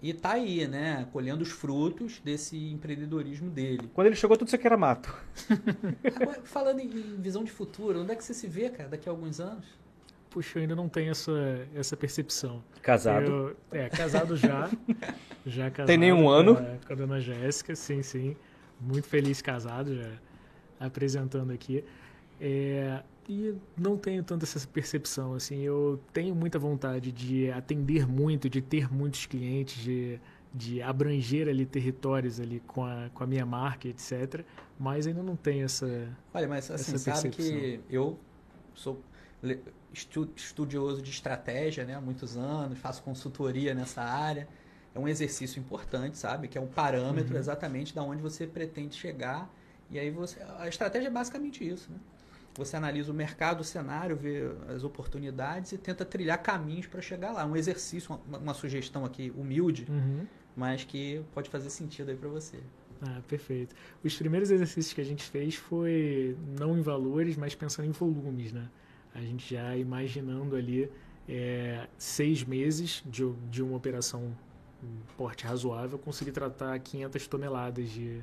[0.02, 3.88] E tá aí, né, colhendo os frutos desse empreendedorismo dele.
[3.94, 5.14] Quando ele chegou, tudo isso aqui era mato.
[6.16, 6.88] Agora, falando em
[7.20, 9.66] visão de futuro, onde é que você se vê, cara, daqui a alguns anos?
[10.32, 12.62] Puxa, eu ainda não tenho essa, essa percepção.
[12.80, 13.56] Casado?
[13.70, 14.70] Eu, é, casado já.
[15.44, 15.86] já casado.
[15.86, 16.56] Tem nenhum ano?
[16.56, 18.36] Com a, com a dona Jéssica, sim, sim.
[18.80, 20.10] Muito feliz casado, já
[20.80, 21.84] apresentando aqui.
[22.40, 28.50] É, e não tenho tanta essa percepção, assim, eu tenho muita vontade de atender muito,
[28.50, 30.18] de ter muitos clientes, de,
[30.52, 34.44] de abranger ali territórios ali com a, com a minha marca, etc.
[34.78, 38.18] Mas ainda não tenho essa Olha, mas assim, sabe que eu
[38.74, 39.00] sou
[39.92, 44.48] estudioso de estratégia né, há muitos anos, faço consultoria nessa área.
[44.94, 46.48] É um exercício importante, sabe?
[46.48, 47.40] Que é um parâmetro uhum.
[47.40, 49.50] exatamente da onde você pretende chegar.
[49.90, 50.40] E aí você.
[50.58, 51.98] A estratégia é basicamente isso, né?
[52.54, 54.42] você analisa o mercado, o cenário, vê
[54.74, 57.46] as oportunidades e tenta trilhar caminhos para chegar lá.
[57.46, 60.26] Um exercício, uma, uma sugestão aqui humilde, Uhum.
[60.54, 62.58] mas que pode fazer sentido aí para você.
[63.00, 63.74] Ah, perfeito.
[64.04, 68.52] Os primeiros exercícios que a gente fez foi não em valores, mas pensando em volumes,
[68.52, 68.68] né?
[69.14, 70.90] A gente já imaginando ali
[71.28, 74.32] é, seis meses de, de uma operação
[75.16, 78.20] porte razoável, conseguir tratar 500 toneladas de,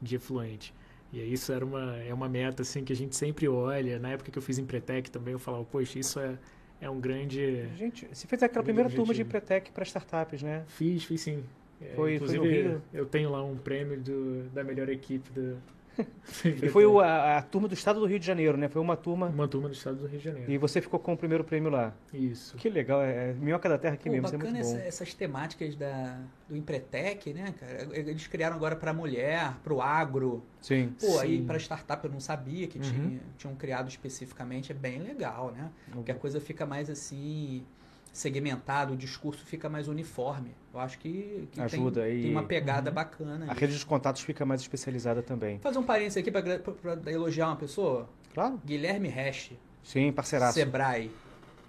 [0.00, 0.74] de efluente.
[1.12, 3.98] E isso era uma, é uma meta assim que a gente sempre olha.
[3.98, 6.38] Na época que eu fiz Empretec também, eu falava, poxa, isso é,
[6.80, 7.66] é um grande...
[7.76, 9.28] Gente, você fez aquela primeira turma de objetivo.
[9.28, 10.64] Empretec para startups, né?
[10.68, 11.42] Fiz, fiz sim.
[11.80, 12.82] É, Foi- foi inclusive, Rio?
[12.92, 15.56] eu tenho lá um prêmio do, da melhor equipe do...
[16.44, 18.68] E foi o- a, a turma do estado do Rio de Janeiro, né?
[18.68, 19.26] Foi uma turma.
[19.26, 20.50] Uma turma do estado do Rio de Janeiro.
[20.50, 21.92] E você ficou com o primeiro prêmio lá.
[22.12, 22.56] Isso.
[22.56, 24.70] Que legal, é, é minhoca da terra aqui Pô, mesmo, é bacana muito bom.
[24.76, 26.18] essa- essas temáticas da,
[26.48, 27.88] do Empretec, né, cara?
[27.92, 30.42] Eles criaram agora para mulher, para o agro.
[30.60, 30.94] Sim.
[31.00, 31.46] Pô, aí Sim.
[31.46, 32.84] para startup eu não sabia que Uhum.
[32.84, 34.72] tinha, tinham criado especificamente.
[34.72, 35.70] É bem legal, né?
[35.92, 37.64] Porque a coisa fica mais assim
[38.18, 40.54] segmentado, o discurso fica mais uniforme.
[40.74, 42.94] Eu acho que, que Ajuda tem, tem uma pegada Uhum.
[42.94, 43.46] bacana.
[43.46, 43.58] A aí.
[43.58, 45.58] rede de contatos fica mais especializada também.
[45.60, 48.08] Fazer um parênteses aqui para elogiar uma pessoa.
[48.34, 48.60] Claro?
[48.64, 49.52] Guilherme Resch,
[49.82, 50.54] Sim, parceiraço.
[50.54, 51.10] Sebrae.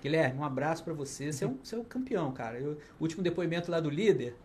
[0.01, 1.31] Guilherme, um abraço para você.
[1.31, 2.57] Você é, um, você é um campeão, cara.
[2.59, 4.35] Eu- o último depoimento lá do líder,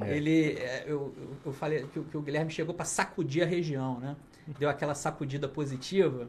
[0.00, 0.16] É.
[0.16, 1.14] ele, é, eu,
[1.44, 4.16] eu- falei que, o- que o Guilherme chegou para sacudir a região, né?
[4.58, 6.28] Deu aquela sacudida positiva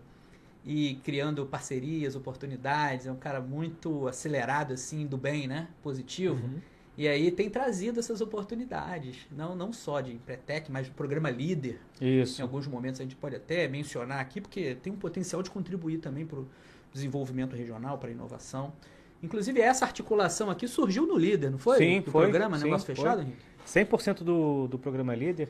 [0.65, 3.07] e criando parcerias, oportunidades.
[3.07, 5.67] É um cara muito acelerado, assim, do bem, né?
[5.81, 6.45] Positivo.
[6.45, 6.59] Uhum.
[6.97, 11.79] E aí tem trazido essas oportunidades, não, não só de Empretec, mas do programa Líder.
[12.01, 12.41] Em Isso.
[12.41, 16.25] alguns momentos a gente pode até mencionar aqui, porque tem um potencial de contribuir também
[16.25, 16.47] para o
[16.91, 18.73] desenvolvimento regional, para a inovação.
[19.23, 21.77] Inclusive, essa articulação aqui surgiu no Líder, não foi?
[21.77, 22.95] Sim, do foi, programa sim, Negócio foi.
[22.95, 23.37] Fechado, Henrique?
[23.65, 25.49] 100% do, do programa Líder.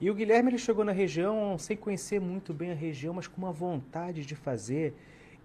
[0.00, 3.36] E o Guilherme ele chegou na região sem conhecer muito bem a região, mas com
[3.38, 4.94] uma vontade de fazer.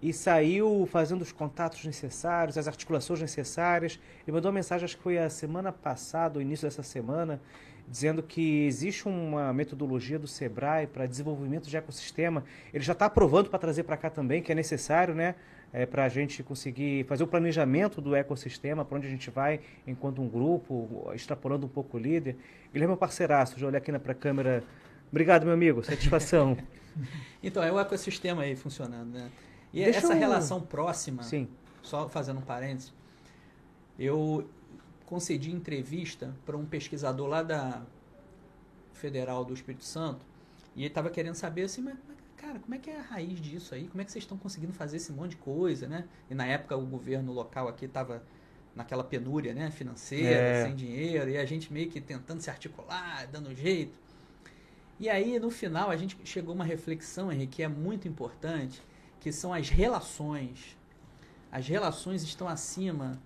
[0.00, 3.98] E saiu fazendo os contatos necessários, as articulações necessárias.
[4.24, 7.40] Ele mandou uma mensagem, acho que foi a semana passada, o início dessa semana,
[7.88, 12.44] dizendo que existe uma metodologia do Sebrae para desenvolvimento de ecossistema.
[12.72, 15.34] Ele já está aprovando para trazer para cá também, que é necessário, né?
[15.76, 19.60] É, para a gente conseguir fazer o planejamento do ecossistema, para onde a gente vai
[19.84, 22.36] enquanto um grupo, extrapolando um pouco o líder.
[22.72, 24.62] Guilherme é um parceiraço, já olhei aqui para a câmera.
[25.10, 26.56] Obrigado, meu amigo, satisfação.
[27.42, 29.28] Então, é o ecossistema aí funcionando, né?
[29.72, 31.48] E Deixa essa eu- relação próxima, Sim.
[31.82, 32.94] só fazendo um parênteses,
[33.98, 34.48] eu
[35.04, 37.82] concedi entrevista para um pesquisador lá da
[38.92, 40.24] Federal do Espírito Santo
[40.76, 42.13] e ele estava querendo saber assim, mas, mas,
[42.44, 43.88] cara, como é que é a raiz disso aí?
[43.88, 46.04] Como é que vocês estão conseguindo fazer esse monte de coisa, né?
[46.30, 48.22] E na época o governo local aqui estava
[48.74, 50.64] naquela penúria, né, financeira, É.
[50.64, 53.96] sem dinheiro, e a gente meio que tentando se articular, dando jeito.
[54.98, 58.82] E aí, no final, a gente chegou a uma reflexão, Henrique, que é muito importante,
[59.20, 60.76] que são as relações.
[61.50, 63.20] As relações estão acima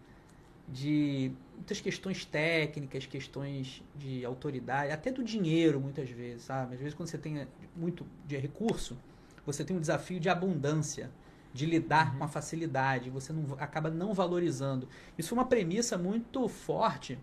[0.72, 6.74] de muitas questões técnicas, questões de autoridade, até do dinheiro, muitas vezes, sabe?
[6.74, 8.96] Às vezes, quando você tem muito de recurso,
[9.44, 11.10] você tem um desafio de abundância,
[11.52, 14.86] de lidar com a facilidade, você não, acaba não valorizando.
[15.16, 17.18] Isso foi uma premissa muito forte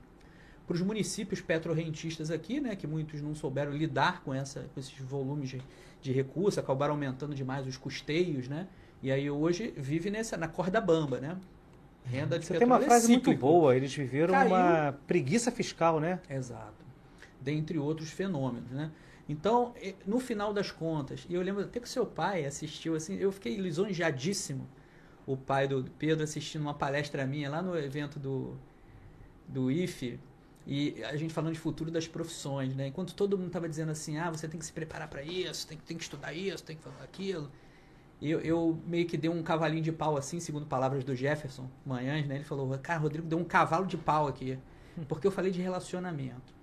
[0.65, 4.97] para os municípios petrorrentistas aqui, né, que muitos não souberam lidar com, essa, com esses
[4.97, 5.61] volumes de,
[6.01, 8.67] de recursos, acabaram aumentando demais os custeios, né?
[9.03, 11.37] E aí hoje vive nessa na corda bamba, né?
[12.06, 13.41] Renda de Você tem uma é frase muito cíclico.
[13.41, 14.47] boa, eles viveram Caiu.
[14.47, 16.20] uma preguiça fiscal, né?
[16.30, 16.86] Exato.
[17.41, 18.91] Dentre outros fenômenos, né?
[19.28, 19.74] Então,
[20.06, 23.32] no final das contas, e eu lembro até que o seu pai assistiu, assim, eu
[23.32, 24.68] fiquei lisonjeadíssimo,
[25.26, 28.56] o pai do Pedro assistindo uma palestra minha lá no evento do,
[29.47, 30.20] do IFE,
[30.68, 32.88] e a gente falando de futuro das profissões, né?
[32.88, 35.78] Enquanto todo mundo estava dizendo assim, ah, você tem que se preparar para isso, tem,
[35.78, 37.51] tem que estudar isso, tem que fazer aquilo.
[38.22, 42.26] Eu, eu meio que dei um cavalinho de pau assim, segundo palavras do Jefferson Manhãs,
[42.26, 42.36] né?
[42.36, 44.57] Ele falou, cara, Rodrigo deu um cavalo de pau aqui,
[45.07, 46.53] porque eu falei de relacionamento.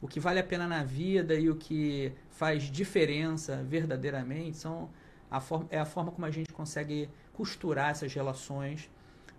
[0.00, 4.90] O que vale a pena na vida e o que faz diferença verdadeiramente são
[5.30, 8.90] a forma, é a forma como a gente consegue costurar essas relações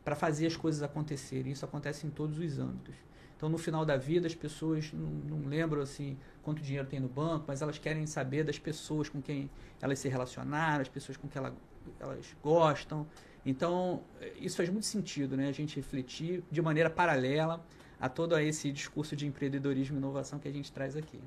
[0.03, 1.51] para fazer as coisas acontecerem.
[1.51, 2.95] Isso acontece em todos os âmbitos.
[3.37, 7.07] Então, no final da vida, as pessoas não, não lembram assim quanto dinheiro tem no
[7.07, 9.47] banco, mas elas querem saber das pessoas com quem
[9.79, 11.55] elas se relacionaram, as pessoas com quem ela,
[11.99, 13.05] elas gostam.
[13.45, 14.01] Então,
[14.39, 15.47] isso faz muito sentido, né?
[15.47, 17.63] A gente refletir de maneira paralela
[17.99, 21.19] a todo esse discurso de empreendedorismo e inovação que a gente traz aqui.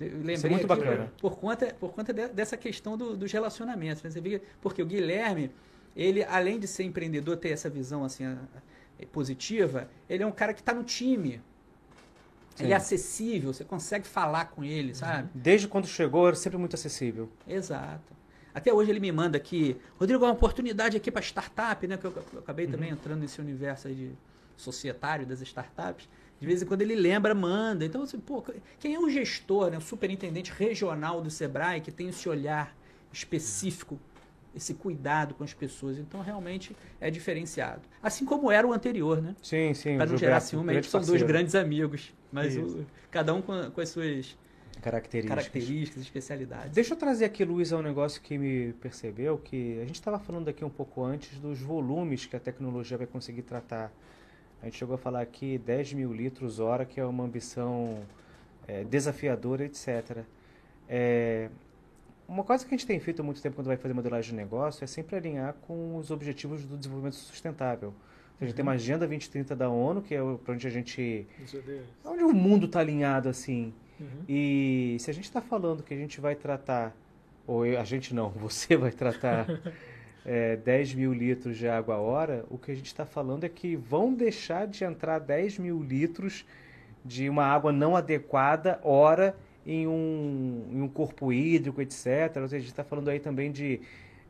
[0.00, 1.12] Lembrei Isso é muito aqui bacana.
[1.20, 4.02] Por conta, por conta de- dessa questão do- dos relacionamentos.
[4.02, 4.10] né?
[4.10, 5.50] Você vê, porque o Guilherme,
[5.94, 8.24] ele, além de ser empreendedor, ter essa visão assim,
[9.04, 11.42] positiva, ele é um cara que está no time.
[12.58, 12.72] Ele Sim.
[12.72, 15.28] é acessível, você consegue falar com ele, sabe?
[15.34, 17.28] Desde quando chegou, era sempre muito acessível.
[17.46, 18.16] Exato.
[18.54, 21.98] Até hoje ele me manda aqui, Rodrigo, uma oportunidade aqui para startup, né?
[21.98, 22.72] Que eu, eu acabei uhum.
[22.72, 24.12] também entrando nesse universo aí de
[24.56, 26.08] societário das startups.
[26.40, 27.84] De vez em quando ele lembra, manda.
[27.84, 28.42] Então, assim, pô,
[28.78, 32.74] quem é o gestor, né, o superintendente regional do Sebrae que tem esse olhar
[33.12, 33.98] específico,
[34.56, 35.98] esse cuidado com as pessoas?
[35.98, 37.82] Então, realmente é diferenciado.
[38.02, 39.36] Assim como era o anterior, né?
[39.42, 39.96] Sim, sim.
[39.96, 43.80] Para não gerar ciúme, eles são dois grandes amigos, mas o, cada um com, com
[43.80, 44.36] as suas
[44.80, 45.36] características.
[45.36, 46.72] características, especialidades.
[46.72, 50.48] Deixa eu trazer aqui, Luiz, um negócio que me percebeu, que a gente estava falando
[50.48, 53.92] aqui um pouco antes dos volumes que a tecnologia vai conseguir tratar
[54.62, 58.02] a gente chegou a falar aqui 10 mil litros hora, que é uma ambição
[58.66, 60.24] é, desafiadora, etc.
[60.88, 61.50] É,
[62.28, 64.36] uma coisa que a gente tem feito há muito tempo quando vai fazer modelagem de
[64.36, 67.94] negócio é sempre alinhar com os objetivos do desenvolvimento sustentável.
[68.40, 68.56] A gente uhum.
[68.56, 71.26] tem uma Agenda 2030 da ONU, que é para onde a gente.
[72.04, 73.72] É onde o mundo está alinhado assim.
[73.98, 74.24] Uhum.
[74.28, 76.94] E se a gente está falando que a gente vai tratar,
[77.46, 79.46] ou eu, a gente não, você vai tratar
[80.24, 83.48] é, 10 mil litros de água a hora, o que a gente está falando é
[83.48, 86.44] que vão deixar de entrar 10 mil litros
[87.04, 89.34] de uma água não adequada hora
[89.66, 92.36] em um, em um corpo hídrico, etc.
[92.36, 93.80] Ou seja, a gente está falando aí também de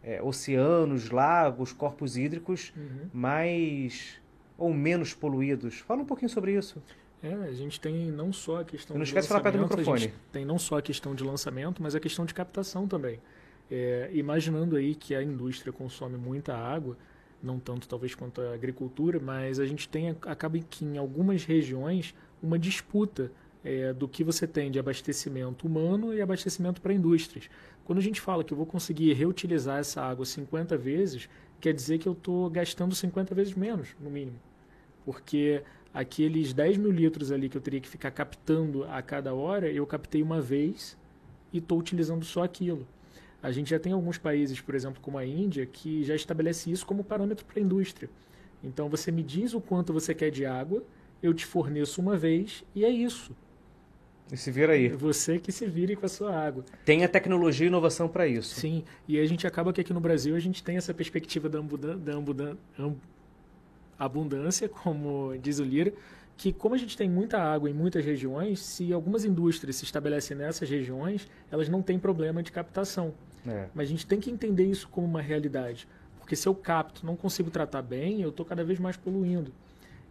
[0.03, 3.11] é, oceanos, lagos, corpos hídricos uhum.
[3.13, 4.19] mais
[4.57, 5.81] ou menos poluídos.
[5.81, 6.83] Fala um pouquinho sobre isso.
[7.23, 9.63] É, a gente tem não só a questão não de esquece de falar perto do
[9.63, 10.13] microfone.
[10.33, 13.21] tem não só a questão de lançamento, mas a questão de captação também.
[13.71, 16.97] É, imaginando aí que a indústria consome muita água,
[17.43, 22.15] não tanto talvez quanto a agricultura, mas a gente tem acaba que em algumas regiões
[22.43, 23.33] uma disputa
[23.67, 27.51] é, do que você tem de abastecimento humano e abastecimento para indústrias.
[27.85, 31.29] Quando a gente fala que eu vou conseguir reutilizar essa água 50 vezes,
[31.61, 34.39] quer dizer que eu estou gastando 50 vezes menos, no mínimo.
[35.05, 39.69] Porque aqueles 10 mil litros ali que eu teria que ficar captando a cada hora,
[39.69, 40.97] eu captei uma vez
[41.53, 42.87] e estou utilizando só aquilo.
[43.43, 46.87] A gente já tem alguns países, por exemplo, como a Índia, que já estabelece isso
[46.87, 48.09] como parâmetro para a indústria.
[48.63, 50.85] Então você me diz o quanto você quer de água,
[51.21, 53.35] eu te forneço uma vez e é isso.
[54.31, 54.89] E se vira aí.
[54.89, 56.65] Você que se vire com a sua água.
[56.85, 58.59] Tem a tecnologia e inovação para isso.
[58.59, 61.61] Sim, e a gente acaba que aqui no Brasil a gente tem essa perspectiva da,
[61.61, 62.13] da
[63.99, 65.93] abundância, como diz o Lira,
[66.37, 70.37] que como a gente tem muita água em muitas regiões, se algumas indústrias se estabelecem
[70.37, 73.15] nessas regiões, elas não têm problema de captação.
[73.47, 73.69] É.
[73.75, 75.89] Mas a gente tem que entender isso como uma realidade.
[76.19, 79.53] Porque se eu capto, não consigo tratar bem, eu estou cada vez mais poluindo.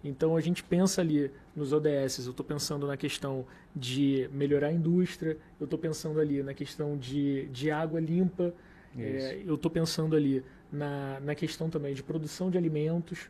[0.04, 4.72] Então a gente pensa ali nos ODS, eu estou pensando na questão de melhorar a
[4.72, 8.54] indústria, eu estou pensando ali na questão de, de água limpa,
[8.98, 13.30] é, eu estou pensando ali na, na questão também de produção de alimentos.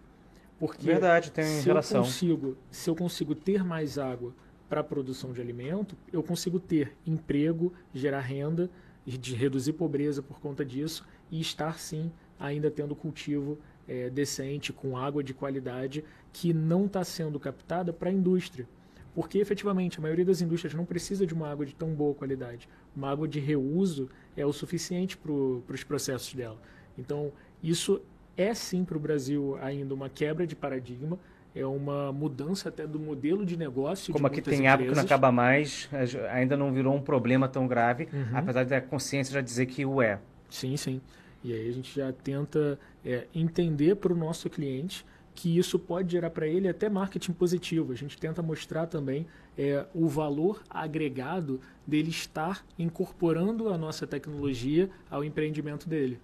[0.60, 2.02] Porque Verdade, tem se relação.
[2.02, 4.34] Eu consigo, se eu consigo ter mais água
[4.70, 8.70] para a produção de alimento, eu consigo ter emprego, gerar renda
[9.06, 13.58] de reduzir pobreza por conta disso e estar sim ainda tendo cultivo
[13.88, 16.04] é, decente, com água de qualidade,
[16.36, 18.68] que não está sendo captada para a indústria.
[19.14, 22.68] Porque efetivamente a maioria das indústrias não precisa de uma água de tão boa qualidade.
[22.94, 26.58] Uma água de reuso é o suficiente para os pro processos dela.
[26.98, 27.32] Então,
[27.64, 28.02] isso
[28.36, 31.18] é sim para o Brasil ainda uma quebra de paradigma,
[31.56, 34.12] é uma mudança até do modelo de negócio.
[34.12, 35.90] Como aqui tem água que não acaba mais,
[36.30, 38.38] ainda não virou um problema tão grave, uhum.
[38.38, 40.20] apesar da consciência já dizer que o é.
[40.50, 41.00] Sim, sim.
[41.42, 45.06] E aí a gente já tenta é, entender para o nosso cliente
[45.36, 47.92] que isso pode gerar para ele até marketing positivo.
[47.92, 49.28] A gente tenta mostrar também
[49.58, 56.18] é, o valor agregado dele estar incorporando a nossa tecnologia ao empreendimento dele.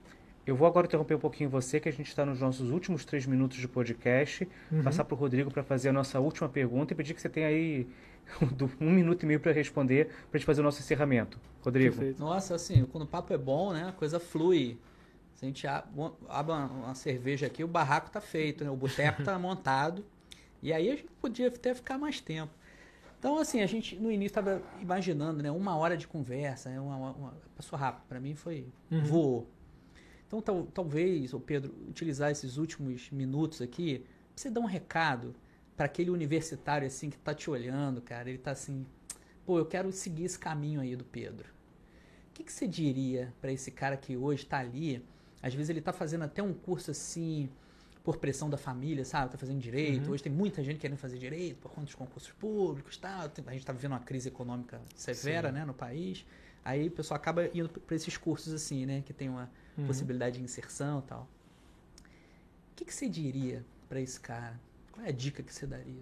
[0.47, 3.27] Eu vou agora interromper um pouquinho você, que a gente está nos nossos últimos três
[3.27, 4.81] minutos de podcast, uhum.
[4.81, 7.47] passar para o Rodrigo para fazer a nossa última pergunta e pedir que você tenha
[7.47, 7.87] aí
[8.81, 11.37] um minuto e meio para responder, para a gente fazer o nosso encerramento.
[11.61, 11.95] Rodrigo.
[11.95, 12.19] Perfeito.
[12.19, 14.77] Nossa, assim, quando o papo é bom, né, a coisa flui.
[15.35, 19.37] Se a gente abre uma, cerveja aqui, o barraco está feito, né, o boteco está
[19.39, 20.05] montado,
[20.61, 22.53] e aí a gente podia até ficar mais tempo.
[23.17, 27.11] Então, assim, a gente no início estava imaginando, né, uma hora de conversa, né, uma,
[27.11, 29.03] uma, passou rápido, para mim foi, uhum.
[29.03, 29.47] voou.
[30.27, 34.05] Então, tal, talvez, o Pedro, utilizar esses últimos minutos aqui
[34.35, 35.35] você dar um recado
[35.75, 38.29] para aquele universitário assim que está te olhando, cara.
[38.29, 38.85] Ele está assim,
[39.45, 41.49] pô, eu quero seguir esse caminho aí do Pedro.
[42.29, 45.03] O que, que você diria para esse cara que hoje está ali?
[45.41, 47.49] Às vezes ele está fazendo até um curso assim
[48.03, 49.27] por pressão da família, sabe?
[49.27, 50.07] Está fazendo direito.
[50.07, 50.13] Uhum.
[50.13, 53.21] Hoje tem muita gente querendo fazer direito por conta dos concursos públicos, tal.
[53.21, 56.25] A gente está vivendo uma crise econômica severa, né, no país.
[56.63, 59.87] Aí o pessoal acaba indo para esses cursos assim, né, que tem uma uhum.
[59.87, 61.27] possibilidade de inserção e tal.
[62.71, 64.59] O que, que você diria para esse cara?
[64.91, 66.01] Qual é a dica que você daria?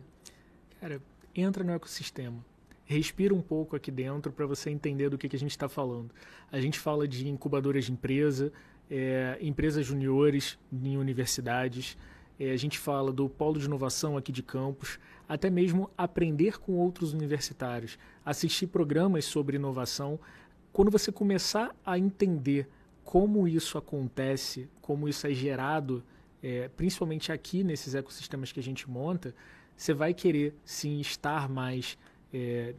[0.79, 1.01] Cara,
[1.35, 2.43] entra no ecossistema.
[2.85, 6.11] respira um pouco aqui dentro para você entender do que, que a gente está falando.
[6.51, 8.51] A gente fala de incubadoras de empresa,
[8.89, 11.97] é, empresas juniores em universidades,
[12.39, 16.73] é, a gente fala do polo de inovação aqui de campus, até mesmo aprender com
[16.73, 20.19] outros universitários, assistir programas sobre inovação.
[20.71, 22.67] Quando você começar a entender
[23.03, 26.03] como isso acontece, como isso é gerado,
[26.41, 29.35] é, principalmente aqui nesses ecossistemas que a gente monta,
[29.75, 31.97] você vai querer sim estar mais
[32.33, 32.73] é,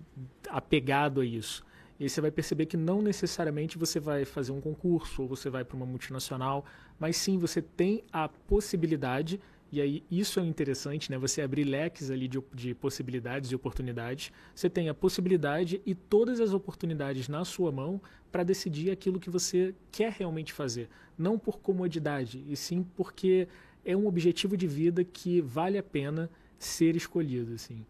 [0.49, 1.65] apegado a isso.
[2.01, 5.63] E você vai perceber que não necessariamente você vai fazer um concurso ou você vai
[5.63, 6.65] para uma multinacional,
[6.99, 9.39] mas sim você tem a possibilidade,
[9.71, 11.19] e aí isso é interessante, né?
[11.19, 14.33] Você abrir leques ali de, de possibilidades e oportunidades.
[14.55, 18.01] Você tem a possibilidade e todas as oportunidades na sua mão
[18.33, 20.89] para decidir aquilo que você quer realmente fazer.
[21.19, 23.47] Não por comodidade, e sim porque
[23.85, 27.85] é um objetivo de vida que vale a pena ser escolhido, assim.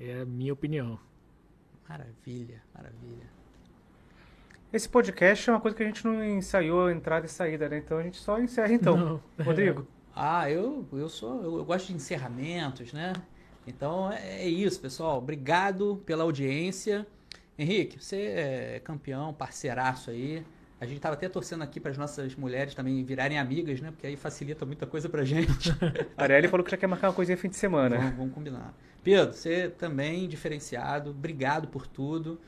[0.00, 0.98] É a minha opinião.
[1.88, 3.41] Maravilha, maravilha.
[4.72, 7.76] Esse podcast é uma coisa que a gente não ensaiou entrada e saída, né?
[7.76, 8.96] Então a gente só encerra então.
[8.96, 9.22] Não.
[9.44, 9.86] Rodrigo?
[10.16, 11.42] Ah, eu, eu sou.
[11.42, 13.12] Eu, eu gosto de encerramentos, né?
[13.66, 15.18] Então é, é isso, pessoal.
[15.18, 17.06] Obrigado pela audiência.
[17.58, 20.42] Henrique, você é campeão, parceiraço aí.
[20.80, 23.90] A gente estava até torcendo aqui para as nossas mulheres também virarem amigas, né?
[23.90, 25.70] Porque aí facilita muita coisa pra gente.
[26.16, 27.98] A Arielle falou que já quer marcar uma coisinha fim de semana.
[27.98, 28.74] Vamos, vamos combinar.
[29.04, 31.10] Pedro, você também diferenciado.
[31.10, 32.40] Obrigado por tudo.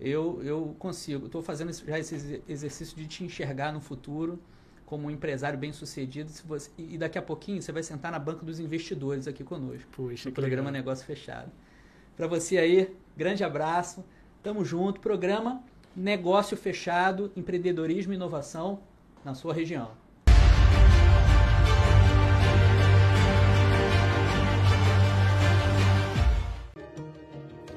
[0.00, 1.26] Eu, eu consigo.
[1.26, 4.38] Estou fazendo já esse exercício de te enxergar no futuro
[4.84, 6.30] como um empresário bem sucedido.
[6.46, 9.88] Você, e daqui a pouquinho você vai sentar na banca dos investidores aqui conosco.
[9.92, 10.84] Puxa, no programa legal.
[10.84, 11.50] Negócio Fechado.
[12.16, 14.04] Para você aí, grande abraço.
[14.42, 15.00] Tamo junto.
[15.00, 15.62] Programa
[15.96, 18.80] Negócio Fechado, Empreendedorismo e Inovação
[19.24, 20.03] na sua região.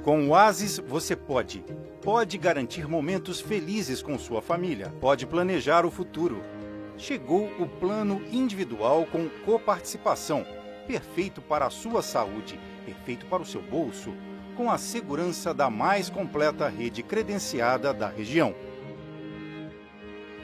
[0.07, 1.65] Com o Oasis você pode.
[2.01, 4.89] Pode garantir momentos felizes com sua família.
[5.01, 6.41] Pode planejar o futuro.
[6.97, 10.45] Chegou o plano individual com coparticipação.
[10.87, 14.13] Perfeito para a sua saúde, perfeito para o seu bolso
[14.55, 18.55] com a segurança da mais completa rede credenciada da região.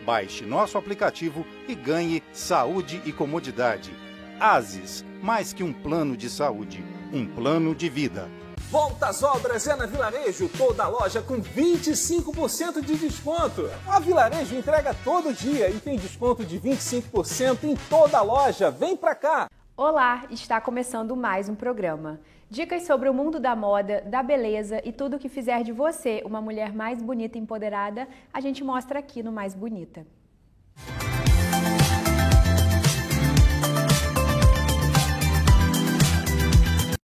[0.06, 3.94] Baixe nosso aplicativo e ganhe saúde e comodidade.
[4.42, 6.84] ASIS, mais que um plano de saúde,
[7.14, 8.30] um plano de vida.
[8.74, 13.70] Volta às obras é na Vilarejo, toda loja com 25% de desconto.
[13.88, 18.72] A Vilarejo entrega todo dia e tem desconto de 25% em toda loja.
[18.72, 19.48] Vem pra cá!
[19.78, 22.20] Olá, está começando mais um programa.
[22.50, 26.42] Dicas sobre o mundo da moda, da beleza e tudo que fizer de você uma
[26.42, 30.04] mulher mais bonita e empoderada, a gente mostra aqui no Mais Bonita.